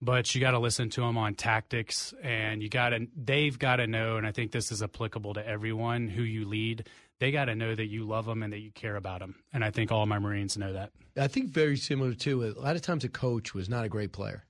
but 0.00 0.32
you 0.34 0.40
got 0.40 0.52
to 0.52 0.60
listen 0.60 0.90
to 0.90 1.00
them 1.00 1.18
on 1.18 1.34
tactics, 1.34 2.14
and 2.22 2.62
you 2.62 2.68
got 2.68 2.90
to 2.90 3.06
they've 3.16 3.58
got 3.58 3.76
to 3.76 3.86
know. 3.86 4.16
And 4.16 4.26
I 4.26 4.32
think 4.32 4.52
this 4.52 4.70
is 4.70 4.82
applicable 4.82 5.34
to 5.34 5.46
everyone 5.46 6.08
who 6.08 6.22
you 6.22 6.46
lead. 6.46 6.86
They 7.18 7.32
got 7.32 7.46
to 7.46 7.56
know 7.56 7.74
that 7.74 7.86
you 7.86 8.04
love 8.04 8.26
them 8.26 8.44
and 8.44 8.52
that 8.52 8.60
you 8.60 8.70
care 8.70 8.94
about 8.94 9.18
them. 9.18 9.34
And 9.52 9.64
I 9.64 9.72
think 9.72 9.90
all 9.90 10.06
my 10.06 10.20
Marines 10.20 10.56
know 10.56 10.72
that. 10.72 10.92
I 11.16 11.26
think 11.26 11.50
very 11.50 11.76
similar 11.76 12.14
too. 12.14 12.44
a 12.44 12.60
lot 12.60 12.76
of 12.76 12.82
times 12.82 13.02
a 13.02 13.08
coach 13.08 13.54
was 13.54 13.68
not 13.68 13.84
a 13.84 13.88
great 13.88 14.12
player 14.12 14.44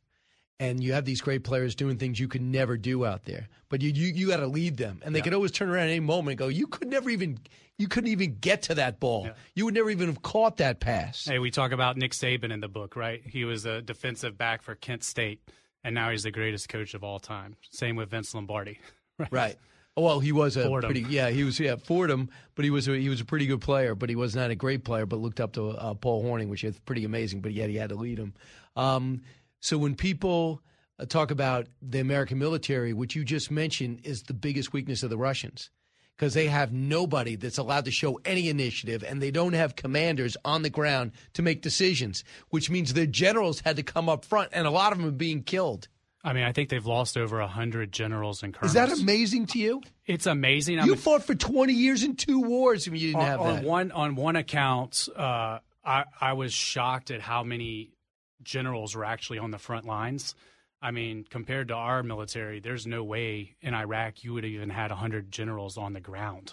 and 0.61 0.83
you 0.83 0.93
have 0.93 1.05
these 1.05 1.21
great 1.21 1.45
players 1.45 1.75
doing 1.75 1.99
things 1.99 2.19
you 2.19 2.29
could 2.29 2.43
never 2.43 2.77
do 2.77 3.05
out 3.05 3.25
there. 3.25 3.49
But 3.69 3.83
you 3.83 3.91
you, 3.91 4.13
you 4.13 4.29
got 4.29 4.39
to 4.39 4.47
lead 4.47 4.77
them, 4.77 5.01
and 5.05 5.15
they 5.15 5.21
yeah. 5.21 5.25
could 5.25 5.35
always 5.35 5.53
turn 5.53 5.69
around 5.69 5.85
at 5.85 5.91
any 5.91 6.01
moment 6.01 6.33
and 6.33 6.39
go, 6.39 6.49
"You 6.49 6.67
could 6.67 6.89
never 6.89 7.11
even 7.11 7.39
you 7.77 7.89
couldn't 7.89 8.11
even 8.11 8.39
get 8.41 8.63
to 8.63 8.75
that 8.75 8.99
ball. 8.99 9.25
Yeah. 9.27 9.33
You 9.55 9.65
would 9.67 9.75
never 9.75 9.91
even 9.91 10.09
have 10.09 10.23
caught 10.23 10.57
that 10.59 10.81
pass." 10.81 11.25
Hey, 11.27 11.39
we 11.39 11.51
talk 11.51 11.73
about 11.73 11.97
Nick 11.97 12.13
Saban 12.13 12.53
in 12.53 12.61
the 12.61 12.69
book, 12.69 12.97
right? 12.97 13.23
He 13.25 13.45
was 13.45 13.67
a 13.67 13.83
defensive 13.83 14.37
back 14.37 14.63
for 14.63 14.75
Kent 14.75 15.05
State, 15.05 15.41
and 15.85 15.95
now 15.95 16.11
he's 16.11 16.23
the 16.23 16.31
greatest 16.31 16.69
coach 16.69 16.95
of 16.95 17.05
all 17.05 17.19
time. 17.19 17.57
Same 17.71 17.97
with 17.97 18.11
Vince 18.11 18.35
Lombardi. 18.35 18.79
Right. 19.21 19.33
right. 19.33 19.57
Well, 19.97 20.21
he 20.21 20.31
was 20.31 20.57
a 20.57 20.63
Fordham. 20.63 20.93
pretty 20.93 21.13
yeah 21.13 21.31
he 21.31 21.43
was 21.43 21.59
yeah 21.59 21.75
Fordham, 21.75 22.31
but 22.55 22.65
he 22.65 22.71
was 22.71 22.87
a, 22.87 22.97
he 22.97 23.09
was 23.09 23.21
a 23.21 23.25
pretty 23.25 23.47
good 23.47 23.61
player, 23.61 23.97
but 23.97 24.09
he 24.09 24.15
was 24.15 24.37
not 24.37 24.51
a 24.51 24.55
great 24.55 24.85
player. 24.85 25.07
But 25.07 25.19
looked 25.19 25.41
up 25.41 25.55
to 25.55 25.71
uh, 25.71 25.95
Paul 25.95 26.23
Hornung, 26.25 26.49
which 26.49 26.63
is 26.63 26.79
pretty 26.79 27.05
amazing. 27.05 27.41
But 27.41 27.53
yet 27.53 27.69
he 27.69 27.75
had 27.75 27.89
to 27.89 27.97
lead 27.97 28.19
him. 28.19 28.33
Um, 28.77 29.23
so 29.61 29.79
when 29.79 29.95
people 29.95 30.63
uh, 30.99 31.07
talk 31.07 31.31
about 31.31 31.67
the 31.83 32.01
American 32.01 32.39
military, 32.39 32.93
which 32.93 33.15
you 33.15 33.25
just 33.25 33.51
mentioned 33.51 34.01
is 34.05 34.25
the 34.25 34.35
biggest 34.35 34.73
weakness 34.73 35.03
of 35.03 35.11
the 35.11 35.19
Russians 35.19 35.71
because 36.17 36.35
they 36.35 36.49
have 36.49 36.73
nobody 36.73 37.37
that's 37.37 37.59
allowed 37.59 37.85
to 37.85 37.93
show 37.93 38.19
any 38.25 38.49
initiative 38.49 39.05
and 39.05 39.23
they 39.23 39.31
don't 39.31 39.53
have 39.53 39.77
commanders 39.77 40.37
on 40.45 40.63
the 40.63 40.71
ground 40.71 41.13
to 41.33 41.43
make 41.43 41.63
decisions, 41.63 42.25
which 42.51 42.69
means 42.69 42.93
their 42.93 43.07
generals 43.07 43.61
had 43.61 43.77
to 43.77 43.85
come 43.85 44.09
up 44.09 44.25
front 44.25 44.51
and 44.53 44.67
a 44.67 44.71
lot 44.71 44.93
of 44.93 44.99
them 44.99 45.07
are 45.07 45.13
being 45.13 45.43
killed. 45.43 45.87
I 46.25 46.33
mean, 46.33 46.43
I 46.43 46.51
think 46.51 46.71
they've 46.71 46.85
lost 46.85 47.17
over 47.17 47.39
100 47.39 47.93
generals 47.93 48.43
and 48.43 48.53
colonels. 48.53 48.71
Is 48.71 48.75
that 48.75 49.01
amazing 49.01 49.47
to 49.47 49.59
you? 49.59 49.81
It's 50.05 50.27
amazing. 50.27 50.85
You 50.85 50.95
I 50.95 50.97
fought 50.97 51.23
for 51.23 51.37
20 51.37 51.73
years 51.73 52.03
in 52.03 52.17
two 52.17 52.41
wars 52.41 52.89
and 52.89 52.99
you 52.99 53.09
didn't 53.09 53.21
on, 53.21 53.27
have 53.27 53.41
that. 53.41 53.59
On 53.61 53.65
one, 53.65 53.93
on 53.93 54.17
one 54.17 54.35
account, 54.35 55.09
uh, 55.17 55.61
I, 55.85 56.05
I 56.21 56.33
was 56.33 56.53
shocked 56.53 57.13
at 57.13 57.21
how 57.21 57.45
many 57.45 57.93
generals 58.43 58.95
were 58.95 59.05
actually 59.05 59.39
on 59.39 59.51
the 59.51 59.59
front 59.59 59.87
lines. 59.87 60.35
I 60.81 60.91
mean, 60.91 61.25
compared 61.29 61.69
to 61.69 61.75
our 61.75 62.03
military, 62.03 62.61
there's 62.61 62.87
no 62.87 63.03
way 63.03 63.57
in 63.61 63.75
Iraq 63.75 64.23
you 64.23 64.33
would 64.35 64.45
have 64.45 64.53
even 64.53 64.71
had 64.71 64.91
100 64.91 65.33
generals 65.33 65.77
on 65.77 65.93
the 65.93 66.01
ground. 66.01 66.53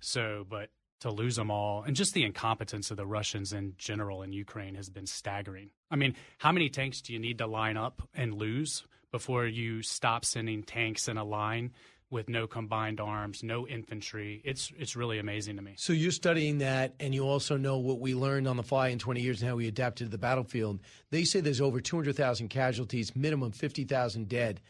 So, 0.00 0.46
but 0.48 0.70
to 1.00 1.10
lose 1.10 1.36
them 1.36 1.50
all 1.50 1.82
and 1.82 1.94
just 1.94 2.12
the 2.12 2.24
incompetence 2.24 2.90
of 2.90 2.96
the 2.96 3.06
Russians 3.06 3.52
in 3.52 3.74
general 3.78 4.22
in 4.22 4.32
Ukraine 4.32 4.74
has 4.74 4.88
been 4.88 5.06
staggering. 5.06 5.70
I 5.90 5.96
mean, 5.96 6.14
how 6.38 6.50
many 6.50 6.68
tanks 6.68 7.00
do 7.00 7.12
you 7.12 7.18
need 7.18 7.38
to 7.38 7.46
line 7.46 7.76
up 7.76 8.02
and 8.14 8.34
lose 8.34 8.84
before 9.10 9.46
you 9.46 9.82
stop 9.82 10.24
sending 10.24 10.62
tanks 10.62 11.08
in 11.08 11.16
a 11.16 11.24
line 11.24 11.72
with 12.10 12.28
no 12.28 12.46
combined 12.46 13.00
arms, 13.00 13.42
no 13.42 13.66
infantry? 13.66 14.40
It's 14.44 14.72
it's 14.78 14.96
really 14.96 15.18
amazing 15.18 15.56
to 15.56 15.62
me. 15.62 15.74
So 15.76 15.92
you're 15.92 16.10
studying 16.10 16.58
that 16.58 16.94
and 17.00 17.14
you 17.14 17.24
also 17.24 17.56
know 17.56 17.78
what 17.78 18.00
we 18.00 18.14
learned 18.14 18.48
on 18.48 18.56
the 18.56 18.62
fly 18.62 18.88
in 18.88 18.98
20 18.98 19.20
years 19.20 19.40
and 19.40 19.48
how 19.48 19.56
we 19.56 19.68
adapted 19.68 20.06
to 20.06 20.10
the 20.10 20.18
battlefield. 20.18 20.80
They 21.10 21.24
say 21.24 21.40
there's 21.40 21.60
over 21.60 21.80
200,000 21.80 22.48
casualties, 22.48 23.14
minimum 23.14 23.52
50,000 23.52 24.28
dead. 24.28 24.60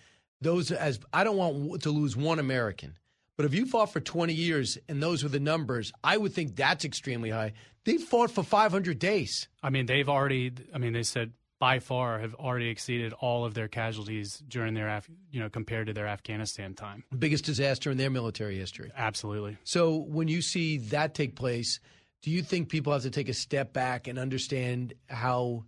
Those 0.40 0.70
as 0.70 1.00
I 1.12 1.24
don't 1.24 1.36
want 1.36 1.82
to 1.82 1.90
lose 1.90 2.16
one 2.16 2.38
American. 2.38 2.96
But 3.36 3.46
if 3.46 3.54
you 3.54 3.66
fought 3.66 3.92
for 3.92 4.00
20 4.00 4.34
years 4.34 4.78
and 4.88 5.00
those 5.00 5.22
were 5.22 5.28
the 5.28 5.38
numbers, 5.38 5.92
I 6.02 6.16
would 6.16 6.32
think 6.32 6.56
that's 6.56 6.84
extremely 6.84 7.30
high. 7.30 7.52
They 7.84 7.96
fought 7.96 8.32
for 8.32 8.42
500 8.42 8.98
days. 8.98 9.46
I 9.62 9.70
mean, 9.70 9.86
they've 9.86 10.08
already. 10.08 10.52
I 10.74 10.78
mean, 10.78 10.92
they 10.92 11.04
said 11.04 11.32
by 11.58 11.78
far 11.80 12.20
have 12.20 12.34
already 12.34 12.68
exceeded 12.68 13.12
all 13.14 13.44
of 13.44 13.54
their 13.54 13.68
casualties 13.68 14.42
during 14.48 14.74
their, 14.74 14.88
Af- 14.88 15.10
you 15.30 15.40
know, 15.40 15.48
compared 15.48 15.88
to 15.88 15.92
their 15.92 16.06
Afghanistan 16.06 16.74
time. 16.74 17.04
Biggest 17.16 17.44
disaster 17.44 17.90
in 17.90 17.96
their 17.96 18.10
military 18.10 18.56
history. 18.56 18.90
Absolutely. 18.96 19.56
So 19.64 19.96
when 19.96 20.28
you 20.28 20.40
see 20.42 20.78
that 20.78 21.14
take 21.14 21.34
place, 21.34 21.80
do 22.22 22.30
you 22.30 22.42
think 22.42 22.68
people 22.68 22.92
have 22.92 23.02
to 23.02 23.10
take 23.10 23.28
a 23.28 23.34
step 23.34 23.72
back 23.72 24.08
and 24.08 24.18
understand 24.18 24.94
how 25.08 25.64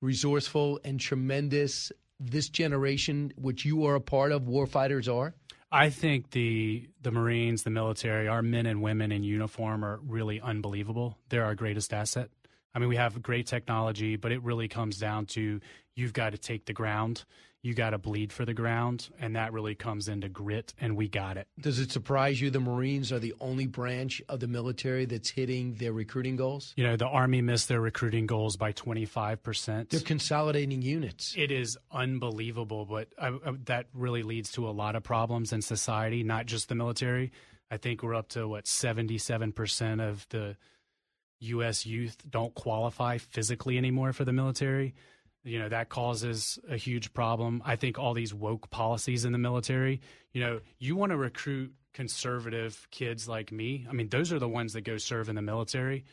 resourceful 0.00 0.80
and 0.84 1.00
tremendous 1.00 1.92
this 2.18 2.48
generation, 2.48 3.32
which 3.36 3.64
you 3.64 3.86
are 3.86 3.94
a 3.94 4.00
part 4.00 4.32
of, 4.32 4.42
warfighters 4.42 5.12
are? 5.12 5.34
I 5.72 5.90
think 5.90 6.30
the 6.30 6.88
the 7.02 7.10
Marines, 7.10 7.64
the 7.64 7.70
military, 7.70 8.28
our 8.28 8.40
men 8.40 8.66
and 8.66 8.82
women 8.82 9.10
in 9.10 9.24
uniform 9.24 9.84
are 9.84 9.98
really 10.06 10.40
unbelievable. 10.40 11.18
They're 11.28 11.44
our 11.44 11.56
greatest 11.56 11.92
asset. 11.92 12.30
I 12.76 12.78
mean, 12.78 12.90
we 12.90 12.96
have 12.96 13.22
great 13.22 13.46
technology, 13.46 14.16
but 14.16 14.32
it 14.32 14.42
really 14.42 14.68
comes 14.68 14.98
down 14.98 15.24
to 15.28 15.60
you've 15.94 16.12
got 16.12 16.32
to 16.32 16.38
take 16.38 16.66
the 16.66 16.74
ground, 16.74 17.24
you 17.62 17.72
got 17.72 17.90
to 17.90 17.98
bleed 17.98 18.34
for 18.34 18.44
the 18.44 18.52
ground, 18.52 19.08
and 19.18 19.34
that 19.34 19.54
really 19.54 19.74
comes 19.74 20.08
into 20.08 20.28
grit, 20.28 20.74
and 20.78 20.94
we 20.94 21.08
got 21.08 21.38
it. 21.38 21.48
Does 21.58 21.78
it 21.78 21.90
surprise 21.90 22.38
you 22.38 22.50
the 22.50 22.60
Marines 22.60 23.12
are 23.12 23.18
the 23.18 23.32
only 23.40 23.66
branch 23.66 24.20
of 24.28 24.40
the 24.40 24.46
military 24.46 25.06
that's 25.06 25.30
hitting 25.30 25.76
their 25.76 25.94
recruiting 25.94 26.36
goals? 26.36 26.74
You 26.76 26.84
know, 26.84 26.96
the 26.96 27.06
Army 27.06 27.40
missed 27.40 27.68
their 27.68 27.80
recruiting 27.80 28.26
goals 28.26 28.58
by 28.58 28.74
25%. 28.74 29.88
They're 29.88 30.00
consolidating 30.00 30.82
units. 30.82 31.34
It 31.34 31.50
is 31.50 31.78
unbelievable, 31.90 32.84
but 32.84 33.08
I, 33.18 33.28
I, 33.28 33.52
that 33.64 33.86
really 33.94 34.22
leads 34.22 34.52
to 34.52 34.68
a 34.68 34.70
lot 34.70 34.96
of 34.96 35.02
problems 35.02 35.54
in 35.54 35.62
society, 35.62 36.24
not 36.24 36.44
just 36.44 36.68
the 36.68 36.74
military. 36.74 37.32
I 37.70 37.78
think 37.78 38.02
we're 38.02 38.14
up 38.14 38.28
to 38.30 38.46
what 38.46 38.66
77% 38.66 40.06
of 40.06 40.26
the 40.28 40.58
U.S. 41.40 41.86
youth 41.86 42.16
don't 42.28 42.54
qualify 42.54 43.18
physically 43.18 43.78
anymore 43.78 44.12
for 44.12 44.24
the 44.24 44.32
military. 44.32 44.94
You 45.44 45.60
know, 45.60 45.68
that 45.68 45.88
causes 45.88 46.58
a 46.68 46.76
huge 46.76 47.12
problem. 47.12 47.62
I 47.64 47.76
think 47.76 47.98
all 47.98 48.14
these 48.14 48.34
woke 48.34 48.68
policies 48.70 49.24
in 49.24 49.32
the 49.32 49.38
military, 49.38 50.00
you 50.32 50.40
know, 50.40 50.60
you 50.78 50.96
want 50.96 51.10
to 51.10 51.16
recruit 51.16 51.72
conservative 51.94 52.86
kids 52.90 53.28
like 53.28 53.52
me. 53.52 53.86
I 53.88 53.92
mean, 53.92 54.08
those 54.08 54.32
are 54.32 54.38
the 54.38 54.48
ones 54.48 54.72
that 54.72 54.82
go 54.82 54.98
serve 54.98 55.28
in 55.28 55.36
the 55.36 55.42
military. 55.42 56.04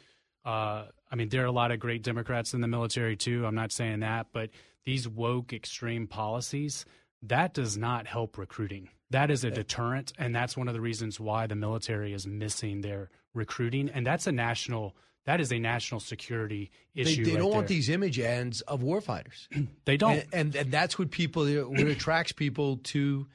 Uh, 0.45 0.85
I 1.11 1.15
mean, 1.15 1.29
there 1.29 1.41
are 1.43 1.47
a 1.47 1.51
lot 1.51 1.71
of 1.71 1.79
great 1.79 2.03
Democrats 2.03 2.53
in 2.53 2.61
the 2.61 2.67
military 2.67 3.15
too. 3.15 3.45
I'm 3.45 3.55
not 3.55 3.71
saying 3.71 4.01
that, 4.01 4.27
but 4.33 4.49
these 4.85 5.07
woke 5.07 5.53
extreme 5.53 6.07
policies, 6.07 6.85
that 7.23 7.53
does 7.53 7.77
not 7.77 8.07
help 8.07 8.37
recruiting. 8.37 8.89
That 9.09 9.29
is 9.29 9.43
a 9.43 9.51
deterrent, 9.51 10.11
and 10.17 10.35
that's 10.35 10.57
one 10.57 10.67
of 10.67 10.73
the 10.73 10.81
reasons 10.81 11.19
why 11.19 11.47
the 11.47 11.55
military 11.55 12.13
is 12.13 12.25
missing 12.25 12.81
their 12.81 13.09
recruiting. 13.33 13.89
And 13.89 14.05
that's 14.05 14.25
a 14.25 14.31
national 14.31 14.95
that 15.25 15.39
is 15.39 15.51
a 15.51 15.59
national 15.59 15.99
security 15.99 16.71
issue. 16.95 17.23
They, 17.23 17.23
they 17.23 17.31
right 17.31 17.39
don't 17.39 17.49
there. 17.49 17.55
want 17.55 17.67
these 17.67 17.89
image 17.89 18.19
ends 18.19 18.61
of 18.61 18.81
warfighters. 18.81 19.47
they 19.85 19.97
don't, 19.97 20.13
and, 20.13 20.25
and, 20.33 20.55
and 20.55 20.71
that's 20.71 20.99
what 20.99 21.11
people 21.11 21.45
what 21.45 21.87
attracts 21.87 22.31
people 22.31 22.77
to 22.77 23.27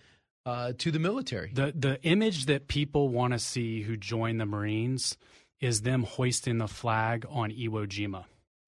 uh, 0.44 0.72
to 0.78 0.90
the 0.90 0.98
military. 0.98 1.50
The 1.52 1.72
the 1.74 2.02
image 2.02 2.46
that 2.46 2.68
people 2.68 3.08
want 3.08 3.32
to 3.32 3.38
see 3.38 3.82
who 3.82 3.96
join 3.96 4.38
the 4.38 4.46
Marines 4.46 5.16
is 5.60 5.82
them 5.82 6.04
hoisting 6.04 6.58
the 6.58 6.68
flag 6.68 7.26
on 7.28 7.50
Iwo 7.50 7.86
Jima. 7.86 8.24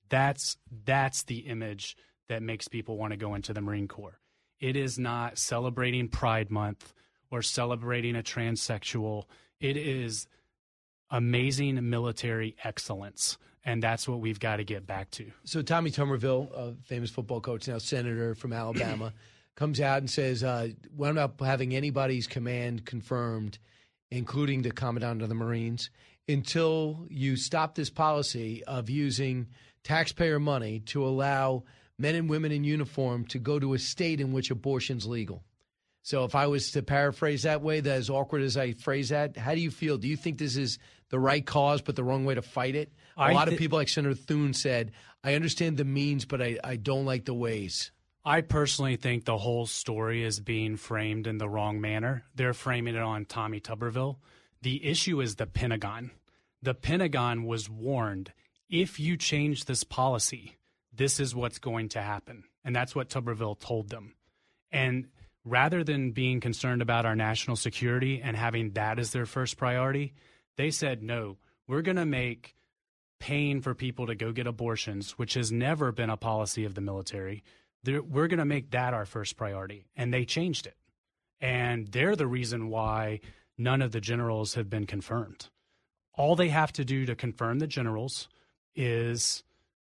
That's 0.09 0.57
that's 0.85 1.23
the 1.25 1.39
image 1.39 1.97
that 2.29 2.43
makes 2.43 2.69
people 2.69 2.97
want 2.97 3.13
to 3.13 3.17
go 3.17 3.35
into 3.35 3.53
the 3.53 3.61
Marine 3.61 3.89
Corps. 3.89 4.19
It 4.61 4.77
is 4.77 4.99
not 4.99 5.39
celebrating 5.39 6.09
Pride 6.09 6.51
Month 6.51 6.93
or 7.31 7.43
celebrating 7.43 8.17
a 8.17 8.23
transsexual. 8.23 9.25
It 9.61 9.77
is 9.77 10.27
amazing 11.11 11.89
military 11.89 12.57
excellence. 12.65 13.39
And 13.65 13.83
that's 13.83 14.09
what 14.09 14.21
we've 14.21 14.41
got 14.41 14.57
to 14.57 14.65
get 14.65 14.87
back 14.87 15.11
to. 15.13 15.31
So, 15.45 15.61
Tommy 15.61 15.91
Tuberville, 15.91 16.51
a 16.53 16.75
famous 16.85 17.11
football 17.11 17.41
coach, 17.41 17.69
now 17.69 17.79
senator 17.79 18.35
from 18.35 18.55
Alabama, 18.55 19.13
comes 19.55 19.81
out 19.81 19.99
and 19.99 20.09
says, 20.09 20.43
uh, 20.43 20.69
We're 20.97 21.13
not 21.13 21.35
having 21.41 21.75
anybody's 21.75 22.27
command 22.27 22.87
confirmed, 22.87 23.59
including 24.11 24.63
the 24.63 24.71
commandant 24.71 25.21
of 25.21 25.29
the 25.29 25.35
Marines, 25.35 25.91
until 26.27 27.07
you 27.11 27.37
stop 27.37 27.75
this 27.75 27.91
policy 27.91 28.65
of 28.65 28.89
using 28.89 29.47
taxpayer 29.85 30.39
money 30.39 30.81
to 30.81 31.05
allow 31.05 31.65
men 31.99 32.15
and 32.15 32.31
women 32.31 32.53
in 32.53 32.65
uniform 32.65 33.27
to 33.27 33.39
go 33.39 33.59
to 33.59 33.75
a 33.75 33.79
state 33.79 34.21
in 34.21 34.33
which 34.33 34.51
abortion's 34.51 35.07
legal. 35.07 35.45
So, 36.03 36.25
if 36.25 36.35
I 36.35 36.47
was 36.47 36.71
to 36.73 36.83
paraphrase 36.83 37.43
that 37.43 37.63
way, 37.63 37.81
that 37.81 37.93
as 37.93 38.11
awkward 38.11 38.43
as 38.43 38.57
I 38.57 38.73
phrase 38.73 39.11
that, 39.11 39.37
how 39.37 39.55
do 39.55 39.61
you 39.61 39.71
feel? 39.71 39.99
Do 39.99 40.09
you 40.09 40.17
think 40.17 40.39
this 40.39 40.57
is 40.57 40.79
the 41.11 41.19
right 41.19 41.45
cause, 41.45 41.83
but 41.83 41.97
the 41.97 42.05
wrong 42.05 42.25
way 42.25 42.35
to 42.35 42.43
fight 42.43 42.75
it? 42.75 42.93
A 43.17 43.23
I 43.23 43.33
lot 43.33 43.49
thi- 43.49 43.55
of 43.55 43.59
people, 43.59 43.79
like 43.79 43.89
Senator 43.89 44.15
Thune 44.15 44.55
said, 44.55 44.93
I 45.23 45.35
understand 45.35 45.77
the 45.77 45.85
means, 45.85 46.25
but 46.25 46.41
I, 46.41 46.59
I 46.65 46.77
don't 46.77 47.05
like 47.05 47.27
the 47.27 47.35
ways. 47.35 47.93
I 48.25 48.43
personally 48.43 48.97
think 48.97 49.25
the 49.25 49.39
whole 49.39 49.67
story 49.67 50.25
is 50.25 50.41
being 50.41 50.77
framed 50.77 51.27
in 51.27 51.39
the 51.39 51.49
wrong 51.49 51.81
manner. 51.81 52.25
They're 52.35 52.55
framing 52.55 52.95
it 52.95 53.03
on 53.03 53.25
Tommy 53.25 53.61
Tuberville. 53.61 54.17
The 54.63 54.85
issue 54.85 55.21
is 55.21 55.37
the 55.37 55.47
Pentagon. 55.47 56.11
The 56.63 56.75
Pentagon 56.75 57.45
was 57.45 57.71
warned 57.71 58.33
if 58.69 59.01
you 59.01 59.17
change 59.17 59.65
this 59.65 59.85
policy, 59.85 60.57
this 60.93 61.19
is 61.19 61.35
what's 61.35 61.59
going 61.59 61.89
to 61.91 62.03
happen. 62.03 62.45
And 62.65 62.77
that's 62.77 62.95
what 62.95 63.09
Tuberville 63.09 63.59
told 63.59 63.89
them. 63.89 64.15
And 64.71 65.09
rather 65.45 65.83
than 65.83 66.13
being 66.13 66.41
concerned 66.41 66.83
about 66.83 67.07
our 67.07 67.17
national 67.17 67.57
security 67.57 68.21
and 68.23 68.37
having 68.37 68.71
that 68.73 68.99
as 68.99 69.13
their 69.13 69.27
first 69.27 69.57
priority, 69.57 70.13
they 70.57 70.71
said, 70.71 71.03
no, 71.03 71.39
we're 71.67 71.83
going 71.83 71.97
to 71.97 72.07
make 72.07 72.55
paying 73.19 73.61
for 73.61 73.75
people 73.75 74.07
to 74.07 74.15
go 74.15 74.33
get 74.33 74.47
abortions, 74.47 75.13
which 75.13 75.35
has 75.35 75.53
never 75.53 75.93
been 75.93 76.11
a 76.11 76.17
policy 76.17 76.65
of 76.65 76.75
the 76.75 76.81
military, 76.81 77.43
we're 77.85 78.29
going 78.29 78.39
to 78.39 78.45
make 78.45 78.71
that 78.71 78.95
our 78.95 79.07
first 79.07 79.37
priority. 79.37 79.87
And 79.95 80.13
they 80.13 80.25
changed 80.25 80.67
it. 80.67 80.77
And 81.41 81.89
they're 81.89 82.17
the 82.17 82.27
reason 82.27 82.69
why 82.69 83.21
none 83.57 83.83
of 83.83 83.93
the 83.93 84.01
generals 84.01 84.55
have 84.55 84.69
been 84.69 84.87
confirmed. 84.87 85.49
All 86.15 86.35
they 86.35 86.49
have 86.49 86.73
to 86.75 86.85
do 86.85 87.07
to 87.07 87.15
confirm 87.15 87.59
the 87.59 87.67
generals 87.67 88.29
is 88.75 89.43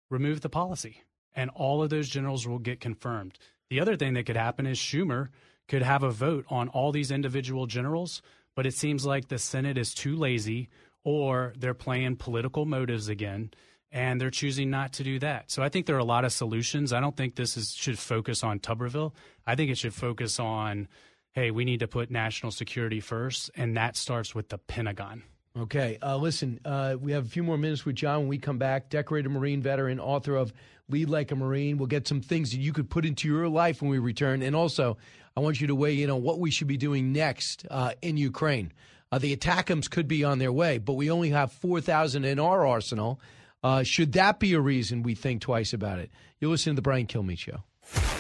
remove 0.10 0.42
the 0.42 0.50
policy, 0.50 1.02
and 1.36 1.50
all 1.54 1.84
of 1.84 1.90
those 1.90 2.10
generals 2.10 2.48
will 2.48 2.60
get 2.60 2.80
confirmed. 2.80 3.38
The 3.70 3.80
other 3.80 3.96
thing 3.96 4.14
that 4.14 4.26
could 4.26 4.38
happen 4.38 4.66
is 4.66 4.78
Schumer 4.78 5.30
could 5.68 5.82
have 5.82 6.04
a 6.04 6.12
vote 6.12 6.46
on 6.50 6.70
all 6.70 6.92
these 6.92 7.12
individual 7.12 7.66
generals, 7.66 8.22
but 8.56 8.66
it 8.66 8.74
seems 8.74 9.06
like 9.06 9.28
the 9.28 9.40
Senate 9.40 9.78
is 9.78 9.94
too 9.94 10.16
lazy 10.16 10.70
or 11.04 11.54
they're 11.58 11.74
playing 11.74 12.18
political 12.18 12.66
motives 12.66 13.08
again 13.08 13.52
and 13.92 14.20
they're 14.20 14.30
choosing 14.30 14.70
not 14.70 14.94
to 14.94 15.04
do 15.04 15.20
that. 15.20 15.50
So 15.50 15.64
I 15.64 15.70
think 15.70 15.86
there 15.86 15.96
are 15.96 16.00
a 16.00 16.04
lot 16.04 16.26
of 16.26 16.34
solutions. 16.34 16.92
I 16.92 17.00
don't 17.00 17.16
think 17.16 17.36
this 17.36 17.56
is, 17.58 17.74
should 17.74 17.98
focus 17.98 18.44
on 18.44 18.60
Tuberville. 18.60 19.14
I 19.48 19.56
think 19.56 19.72
it 19.72 19.78
should 19.78 19.94
focus 19.94 20.40
on 20.40 20.88
hey, 21.36 21.52
we 21.52 21.66
need 21.66 21.82
to 21.82 21.88
put 21.88 22.10
national 22.10 22.50
security 22.50 23.02
first, 23.02 23.52
and 23.58 23.76
that 23.76 23.98
starts 23.98 24.34
with 24.34 24.48
the 24.48 24.58
Pentagon. 24.58 25.22
Okay. 25.58 25.98
Uh, 26.02 26.18
listen, 26.18 26.60
uh, 26.66 26.98
we 27.00 27.14
have 27.14 27.26
a 27.26 27.30
few 27.30 27.44
more 27.44 27.58
minutes 27.58 27.86
with 27.86 27.96
John 27.96 28.22
when 28.22 28.28
we 28.28 28.38
come 28.38 28.58
back. 28.58 28.90
Decorated 28.90 29.30
Marine 29.30 29.62
veteran, 29.62 30.00
author 30.00 30.36
of 30.36 30.52
Lead 30.90 31.10
Like 31.10 31.32
a 31.32 31.36
Marine. 31.36 31.78
We'll 31.78 31.88
get 31.88 32.08
some 32.08 32.22
things 32.22 32.52
that 32.52 32.60
you 32.60 32.74
could 32.74 32.90
put 32.90 33.06
into 33.06 33.28
your 33.28 33.48
life 33.48 33.82
when 33.82 33.90
we 33.90 34.00
return. 34.00 34.42
And 34.42 34.56
also, 34.56 34.98
I 35.36 35.40
want 35.40 35.62
you 35.62 35.68
to 35.68 35.76
weigh 35.76 36.04
in 36.04 36.10
on 36.10 36.24
what 36.24 36.40
we 36.40 36.52
should 36.52 36.68
be 36.68 36.78
doing 36.78 37.14
next 37.14 37.66
uh, 37.72 37.94
in 38.02 38.18
Ukraine. 38.18 38.74
Uh, 39.12 39.20
the 39.20 39.36
ATACMS 39.36 39.90
could 39.90 40.08
be 40.08 40.24
on 40.24 40.40
their 40.40 40.52
way, 40.52 40.78
but 40.78 40.94
we 40.94 41.10
only 41.10 41.30
have 41.30 41.52
4,000 41.54 42.26
in 42.26 42.40
our 42.40 42.66
arsenal. 42.66 43.20
Uh, 43.64 43.84
should 43.84 44.14
that 44.14 44.40
be 44.40 44.54
a 44.54 44.60
reason 44.60 45.04
we 45.04 45.16
think 45.16 45.42
twice 45.42 45.74
about 45.74 46.00
it? 46.00 46.12
You're 46.40 46.52
listening 46.52 46.76
to 46.76 46.82
the 46.82 46.84
Brian 46.84 47.08
Kilmeade 47.08 47.40
Show. 47.40 47.64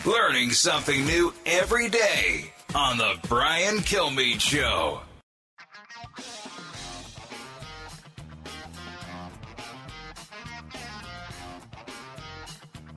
Learning 0.06 0.52
something 0.52 1.06
new 1.06 1.34
every 1.46 1.90
day 1.90 2.54
on 2.74 2.98
the 2.98 3.16
Brian 3.28 3.78
Kilmeade 3.80 4.40
Show. 4.40 5.02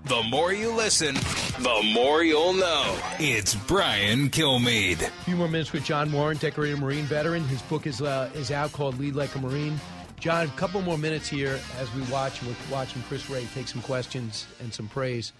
The 0.05 0.23
more 0.31 0.52
you 0.52 0.73
listen, 0.73 1.14
the 1.14 1.90
more 1.93 2.23
you'll 2.23 2.55
know. 2.55 2.99
It's 3.19 3.55
Brian 3.55 4.31
Kilmeade. 4.31 5.02
A 5.02 5.11
few 5.25 5.37
more 5.37 5.49
minutes 5.49 5.73
with 5.73 5.85
John 5.85 6.11
Warren, 6.12 6.38
decorated 6.38 6.78
Marine 6.78 7.05
veteran. 7.05 7.45
His 7.45 7.61
book 7.62 7.87
is 7.87 8.00
uh, 8.00 8.31
is 8.35 8.50
out 8.50 8.73
called 8.73 8.99
Lead 8.99 9.14
Like 9.14 9.35
a 9.35 9.38
Marine. 9.38 9.78
John, 10.21 10.47
a 10.47 10.50
couple 10.50 10.81
more 10.83 10.99
minutes 10.99 11.28
here 11.28 11.61
as 11.78 11.93
we 11.95 12.02
watch. 12.11 12.43
We're 12.43 12.55
watching 12.71 13.02
Chris 13.02 13.28
Wray 13.28 13.47
take 13.55 13.69
some 13.69 13.83
questions 13.83 14.47
and 14.61 14.73
some 14.73 14.88
praise, 14.88 15.33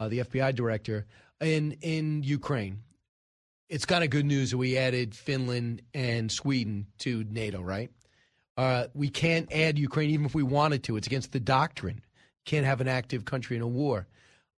uh, 0.00 0.08
the 0.08 0.20
FBI 0.20 0.54
director 0.54 1.06
in 1.40 1.72
in 1.82 2.22
Ukraine. 2.22 2.80
It's 3.68 3.84
kind 3.84 4.04
of 4.04 4.10
good 4.10 4.26
news 4.26 4.52
that 4.52 4.58
we 4.58 4.76
added 4.78 5.14
Finland 5.14 5.82
and 5.92 6.30
Sweden 6.30 6.86
to 6.98 7.24
NATO, 7.28 7.60
right? 7.60 7.90
Uh, 8.56 8.86
we 8.94 9.08
can't 9.08 9.52
add 9.52 9.78
Ukraine 9.78 10.10
even 10.10 10.26
if 10.26 10.34
we 10.34 10.42
wanted 10.42 10.84
to. 10.84 10.96
It's 10.96 11.06
against 11.06 11.32
the 11.32 11.40
doctrine. 11.40 12.02
Can't 12.44 12.66
have 12.66 12.80
an 12.80 12.88
active 12.88 13.24
country 13.24 13.56
in 13.56 13.62
a 13.62 13.68
war. 13.68 14.06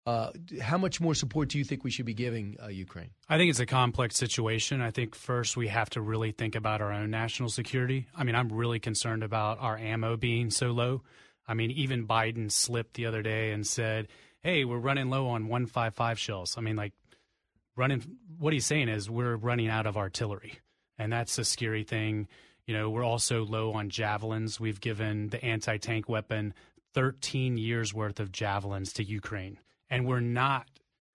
Uh, 0.06 0.30
how 0.60 0.78
much 0.78 1.00
more 1.00 1.16
support 1.16 1.48
do 1.48 1.58
you 1.58 1.64
think 1.64 1.82
we 1.82 1.90
should 1.90 2.06
be 2.06 2.14
giving 2.14 2.56
uh, 2.62 2.68
Ukraine? 2.68 3.10
I 3.28 3.38
think 3.38 3.50
it's 3.50 3.58
a 3.58 3.66
complex 3.66 4.16
situation. 4.16 4.80
I 4.80 4.92
think 4.92 5.16
first 5.16 5.56
we 5.56 5.66
have 5.66 5.90
to 5.90 6.00
really 6.00 6.30
think 6.30 6.54
about 6.54 6.80
our 6.80 6.92
own 6.92 7.10
national 7.10 7.48
security. 7.48 8.06
I 8.14 8.22
mean, 8.22 8.36
I'm 8.36 8.48
really 8.48 8.78
concerned 8.78 9.24
about 9.24 9.58
our 9.60 9.76
ammo 9.76 10.16
being 10.16 10.50
so 10.50 10.68
low. 10.68 11.02
I 11.48 11.54
mean, 11.54 11.72
even 11.72 12.06
Biden 12.06 12.52
slipped 12.52 12.94
the 12.94 13.06
other 13.06 13.22
day 13.22 13.50
and 13.50 13.66
said, 13.66 14.06
"Hey, 14.42 14.64
we're 14.64 14.78
running 14.78 15.10
low 15.10 15.26
on 15.28 15.48
155 15.48 16.20
shells." 16.20 16.56
I 16.56 16.60
mean, 16.60 16.76
like 16.76 16.92
running 17.76 18.02
what 18.38 18.52
he's 18.52 18.66
saying 18.66 18.88
is 18.88 19.08
we're 19.08 19.36
running 19.36 19.68
out 19.68 19.86
of 19.86 19.96
artillery. 19.96 20.58
And 20.98 21.12
that's 21.12 21.38
a 21.38 21.44
scary 21.44 21.84
thing. 21.84 22.26
You 22.66 22.74
know, 22.74 22.90
we're 22.90 23.04
also 23.04 23.44
low 23.44 23.72
on 23.72 23.90
javelins. 23.90 24.58
We've 24.58 24.80
given 24.80 25.28
the 25.28 25.44
anti-tank 25.44 26.08
weapon 26.08 26.54
13 26.96 27.58
years 27.58 27.94
worth 27.94 28.18
of 28.18 28.32
javelins 28.32 28.92
to 28.94 29.04
Ukraine 29.04 29.58
and 29.90 30.06
we're 30.06 30.20
not 30.20 30.66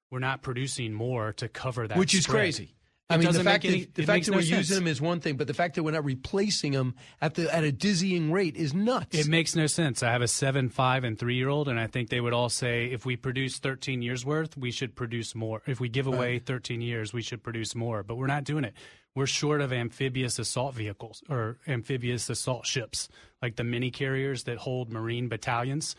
we're 0.10 0.20
not 0.20 0.42
producing 0.42 0.94
more 0.94 1.34
to 1.34 1.48
cover 1.48 1.88
that, 1.88 1.98
which 1.98 2.14
is 2.14 2.24
spread. 2.24 2.36
crazy. 2.36 2.76
I 3.10 3.18
mean, 3.18 3.32
the 3.34 3.44
fact, 3.44 3.66
any, 3.66 3.82
that, 3.82 3.96
the 3.96 4.04
fact 4.04 4.26
that 4.26 4.32
no 4.32 4.38
we're 4.38 4.44
sense. 4.44 4.70
using 4.70 4.76
them 4.76 4.88
is 4.88 5.02
one 5.02 5.20
thing, 5.20 5.36
but 5.36 5.48
the 5.48 5.54
fact 5.54 5.76
that 5.76 5.84
we're 5.84 5.92
not 5.92 6.06
replacing 6.06 6.72
them 6.72 6.96
at 7.22 7.34
the 7.34 7.54
at 7.54 7.66
a 7.66 7.72
dizzying 7.72 8.32
rate 8.32 8.56
is 8.56 8.74
nuts. 8.74 9.18
It 9.18 9.28
makes 9.28 9.54
no 9.54 9.68
sense. 9.68 10.02
I 10.02 10.12
have 10.12 10.22
a 10.22 10.30
seven, 10.30 10.70
five, 10.70 11.04
and 11.04 11.20
three 11.20 11.36
year 11.36 11.50
old, 11.50 11.68
and 11.68 11.78
I 11.78 11.88
think 11.88 12.10
they 12.10 12.22
would 12.22 12.32
all 12.32 12.48
say 12.48 12.86
if 12.86 13.06
we 13.06 13.18
produce 13.18 13.58
13 13.58 14.02
years 14.02 14.26
worth, 14.26 14.56
we 14.56 14.72
should 14.72 14.96
produce 14.96 15.36
more. 15.36 15.62
If 15.66 15.82
we 15.82 15.90
give 15.90 16.08
away 16.08 16.40
13 16.40 16.80
years, 16.80 17.12
we 17.12 17.22
should 17.22 17.44
produce 17.44 17.76
more. 17.76 18.04
But 18.04 18.16
we're 18.16 18.28
not 18.28 18.46
doing 18.46 18.64
it. 18.64 18.74
We're 19.14 19.26
short 19.26 19.60
of 19.60 19.74
amphibious 19.74 20.40
assault 20.40 20.74
vehicles 20.74 21.22
or 21.30 21.58
amphibious 21.68 22.30
assault 22.30 22.66
ships, 22.66 23.10
like 23.42 23.56
the 23.56 23.64
mini 23.64 23.92
carriers 23.92 24.44
that 24.44 24.58
hold 24.58 24.92
Marine 24.92 25.28
battalions. 25.28 25.96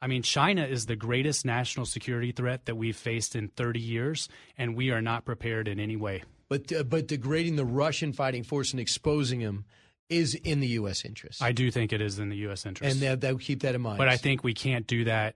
I 0.00 0.08
mean, 0.08 0.22
China 0.22 0.64
is 0.64 0.86
the 0.86 0.96
greatest 0.96 1.44
national 1.44 1.86
security 1.86 2.32
threat 2.32 2.66
that 2.66 2.76
we've 2.76 2.96
faced 2.96 3.34
in 3.34 3.48
30 3.48 3.80
years, 3.80 4.28
and 4.58 4.76
we 4.76 4.90
are 4.90 5.00
not 5.00 5.24
prepared 5.24 5.68
in 5.68 5.80
any 5.80 5.96
way. 5.96 6.22
But 6.48 6.72
uh, 6.72 6.82
but 6.84 7.08
degrading 7.08 7.56
the 7.56 7.64
Russian 7.64 8.12
fighting 8.12 8.44
force 8.44 8.72
and 8.72 8.80
exposing 8.80 9.40
them 9.40 9.64
is 10.08 10.34
in 10.34 10.60
the 10.60 10.68
U.S. 10.68 11.04
interest. 11.04 11.42
I 11.42 11.52
do 11.52 11.70
think 11.70 11.92
it 11.92 12.00
is 12.00 12.18
in 12.18 12.28
the 12.28 12.36
U.S. 12.38 12.66
interest, 12.66 12.92
and 12.92 13.02
that, 13.02 13.20
that 13.22 13.40
keep 13.40 13.62
that 13.62 13.74
in 13.74 13.80
mind. 13.80 13.98
but 13.98 14.08
I 14.08 14.16
think 14.16 14.44
we 14.44 14.54
can't 14.54 14.86
do 14.86 15.04
that 15.04 15.34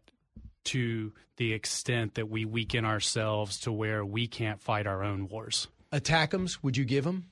to 0.62 1.12
the 1.36 1.52
extent 1.52 2.14
that 2.14 2.28
we 2.28 2.44
weaken 2.44 2.84
ourselves 2.84 3.58
to 3.60 3.72
where 3.72 4.04
we 4.04 4.28
can't 4.28 4.60
fight 4.60 4.86
our 4.86 5.02
own 5.02 5.26
wars. 5.26 5.66
ATACMs, 5.92 6.58
would 6.62 6.76
you 6.76 6.84
give 6.84 7.04
them 7.04 7.26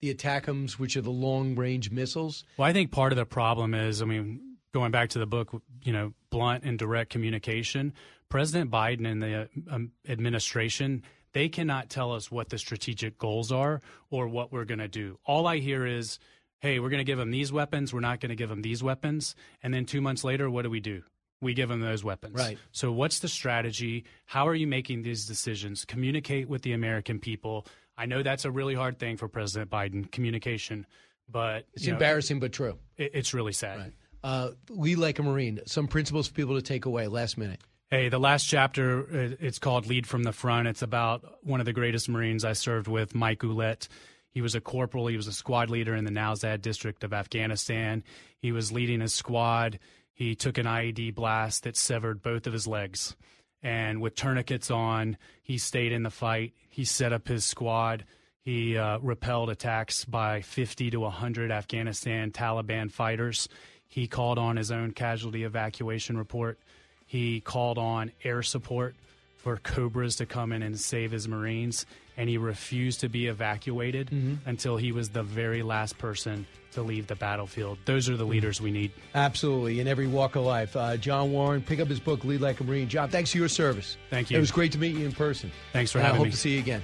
the 0.00 0.14
attackums, 0.14 0.72
which 0.72 0.96
are 0.96 1.02
the 1.02 1.10
long 1.10 1.54
range 1.54 1.90
missiles? 1.90 2.44
Well, 2.56 2.68
I 2.68 2.72
think 2.72 2.90
part 2.90 3.12
of 3.12 3.16
the 3.16 3.26
problem 3.26 3.74
is, 3.74 4.02
I 4.02 4.04
mean, 4.04 4.56
going 4.72 4.90
back 4.90 5.10
to 5.10 5.18
the 5.18 5.26
book, 5.26 5.62
you 5.82 5.92
know, 5.92 6.12
blunt 6.30 6.64
and 6.64 6.78
direct 6.78 7.10
communication. 7.10 7.92
President 8.28 8.70
Biden 8.70 9.06
and 9.06 9.22
the 9.22 9.48
um, 9.70 9.90
administration, 10.08 11.02
they 11.32 11.48
cannot 11.48 11.90
tell 11.90 12.12
us 12.12 12.30
what 12.30 12.48
the 12.48 12.58
strategic 12.58 13.18
goals 13.18 13.50
are 13.50 13.80
or 14.10 14.28
what 14.28 14.52
we're 14.52 14.64
going 14.64 14.78
to 14.78 14.88
do. 14.88 15.18
All 15.26 15.46
I 15.46 15.58
hear 15.58 15.84
is, 15.84 16.18
hey, 16.60 16.78
we're 16.78 16.90
going 16.90 16.98
to 16.98 17.04
give 17.04 17.18
them 17.18 17.30
these 17.30 17.52
weapons, 17.52 17.92
we're 17.92 18.00
not 18.00 18.20
going 18.20 18.30
to 18.30 18.36
give 18.36 18.48
them 18.48 18.62
these 18.62 18.82
weapons. 18.82 19.34
And 19.62 19.74
then 19.74 19.84
two 19.84 20.00
months 20.00 20.24
later, 20.24 20.48
what 20.48 20.62
do 20.62 20.70
we 20.70 20.80
do? 20.80 21.02
We 21.42 21.54
give 21.54 21.70
them 21.70 21.80
those 21.80 22.04
weapons. 22.04 22.36
Right. 22.36 22.58
So, 22.70 22.92
what's 22.92 23.20
the 23.20 23.28
strategy? 23.28 24.04
How 24.26 24.46
are 24.46 24.54
you 24.54 24.66
making 24.66 25.02
these 25.02 25.24
decisions? 25.24 25.86
Communicate 25.86 26.50
with 26.50 26.60
the 26.60 26.74
American 26.74 27.18
people. 27.18 27.66
I 28.00 28.06
know 28.06 28.22
that's 28.22 28.44
a 28.46 28.50
really 28.50 28.74
hard 28.74 28.98
thing 28.98 29.16
for 29.18 29.28
President 29.28 29.70
Biden, 29.70 30.10
communication, 30.10 30.86
but 31.28 31.66
It's 31.74 31.84
you 31.84 31.90
know, 31.90 31.96
embarrassing 31.96 32.40
but 32.40 32.52
true. 32.52 32.78
it- 32.96 33.10
it's 33.14 33.34
really 33.34 33.52
sad. 33.52 33.78
Right. 33.78 33.92
Uh, 34.24 34.50
Lee 34.70 34.96
like 34.96 35.18
a 35.18 35.22
Marine. 35.22 35.60
Some 35.66 35.86
principles 35.86 36.28
for 36.28 36.34
people 36.34 36.54
to 36.56 36.62
take 36.62 36.84
away. 36.86 37.06
Last 37.08 37.36
minute. 37.38 37.60
Hey, 37.90 38.08
the 38.08 38.18
last 38.20 38.44
chapter, 38.44 39.00
uh, 39.02 39.36
it's 39.40 39.58
called 39.58 39.86
Lead 39.86 40.06
from 40.06 40.22
the 40.22 40.32
Front. 40.32 40.68
It's 40.68 40.82
about 40.82 41.24
one 41.42 41.60
of 41.60 41.66
the 41.66 41.72
greatest 41.72 42.08
Marines 42.08 42.44
I 42.44 42.52
served 42.54 42.86
with, 42.88 43.14
Mike 43.14 43.40
Ouellette. 43.40 43.88
He 44.30 44.40
was 44.40 44.54
a 44.54 44.60
corporal. 44.60 45.08
He 45.08 45.16
was 45.16 45.26
a 45.26 45.32
squad 45.32 45.70
leader 45.70 45.94
in 45.94 46.04
the 46.04 46.10
Nowzad 46.12 46.62
district 46.62 47.02
of 47.04 47.12
Afghanistan. 47.12 48.04
He 48.38 48.52
was 48.52 48.70
leading 48.72 49.00
his 49.00 49.12
squad. 49.12 49.78
He 50.12 50.34
took 50.34 50.56
an 50.58 50.66
IED 50.66 51.14
blast 51.14 51.64
that 51.64 51.76
severed 51.76 52.22
both 52.22 52.46
of 52.46 52.52
his 52.52 52.66
legs. 52.66 53.16
And 53.62 54.00
with 54.00 54.14
tourniquets 54.14 54.70
on, 54.70 55.16
he 55.42 55.58
stayed 55.58 55.92
in 55.92 56.02
the 56.02 56.10
fight. 56.10 56.54
He 56.68 56.84
set 56.84 57.12
up 57.12 57.28
his 57.28 57.44
squad. 57.44 58.04
He 58.42 58.76
uh, 58.76 58.98
repelled 59.00 59.50
attacks 59.50 60.04
by 60.04 60.40
50 60.40 60.90
to 60.90 61.00
100 61.00 61.50
Afghanistan 61.50 62.30
Taliban 62.30 62.90
fighters. 62.90 63.48
He 63.86 64.06
called 64.06 64.38
on 64.38 64.56
his 64.56 64.70
own 64.70 64.92
casualty 64.92 65.44
evacuation 65.44 66.16
report. 66.16 66.58
He 67.06 67.40
called 67.40 67.76
on 67.76 68.12
air 68.24 68.42
support 68.42 68.94
for 69.36 69.56
Cobras 69.56 70.16
to 70.16 70.26
come 70.26 70.52
in 70.52 70.62
and 70.62 70.78
save 70.78 71.10
his 71.10 71.26
Marines, 71.26 71.86
and 72.16 72.28
he 72.28 72.38
refused 72.38 73.00
to 73.00 73.08
be 73.08 73.26
evacuated 73.26 74.10
until 74.46 74.76
he 74.76 74.92
was 74.92 75.08
the 75.10 75.22
very 75.22 75.62
last 75.62 75.98
person 75.98 76.46
to 76.72 76.82
leave 76.82 77.06
the 77.06 77.16
battlefield. 77.16 77.78
Those 77.84 78.08
are 78.08 78.16
the 78.16 78.24
leaders 78.24 78.60
we 78.60 78.70
need. 78.70 78.92
Absolutely, 79.14 79.80
in 79.80 79.88
every 79.88 80.06
walk 80.06 80.36
of 80.36 80.44
life. 80.44 80.76
Uh, 80.76 80.96
John 80.96 81.32
Warren, 81.32 81.62
pick 81.62 81.80
up 81.80 81.88
his 81.88 82.00
book, 82.00 82.24
Lead 82.24 82.40
Like 82.40 82.60
a 82.60 82.64
Marine. 82.64 82.88
John, 82.88 83.08
thanks 83.08 83.32
for 83.32 83.38
your 83.38 83.48
service. 83.48 83.96
Thank 84.10 84.30
you. 84.30 84.36
It 84.36 84.40
was 84.40 84.50
great 84.50 84.72
to 84.72 84.78
meet 84.78 84.96
you 84.96 85.04
in 85.06 85.12
person. 85.12 85.50
Thanks 85.72 85.92
for 85.92 85.98
And 85.98 86.06
I 86.06 86.08
having 86.08 86.18
hope 86.18 86.26
me. 86.26 86.30
to 86.32 86.36
see 86.36 86.52
you 86.54 86.58
again. 86.60 86.82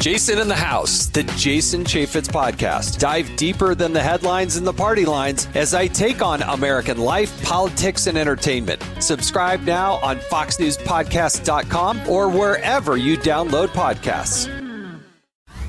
Jason 0.00 0.38
in 0.38 0.46
the 0.48 0.54
House, 0.54 1.06
the 1.06 1.24
Jason 1.36 1.82
Chaffetz 1.82 2.28
podcast. 2.28 2.98
Dive 3.00 3.34
deeper 3.36 3.74
than 3.74 3.92
the 3.92 4.00
headlines 4.02 4.56
and 4.56 4.66
the 4.66 4.72
party 4.72 5.04
lines 5.04 5.48
as 5.54 5.74
I 5.74 5.86
take 5.88 6.22
on 6.22 6.42
American 6.42 6.98
life, 6.98 7.42
politics, 7.42 8.06
and 8.06 8.16
entertainment. 8.16 8.82
Subscribe 9.00 9.62
now 9.62 9.94
on 9.94 10.18
FoxNewsPodcast.com 10.18 12.08
or 12.08 12.28
wherever 12.28 12.96
you 12.96 13.16
download 13.18 13.68
podcasts. 13.68 14.48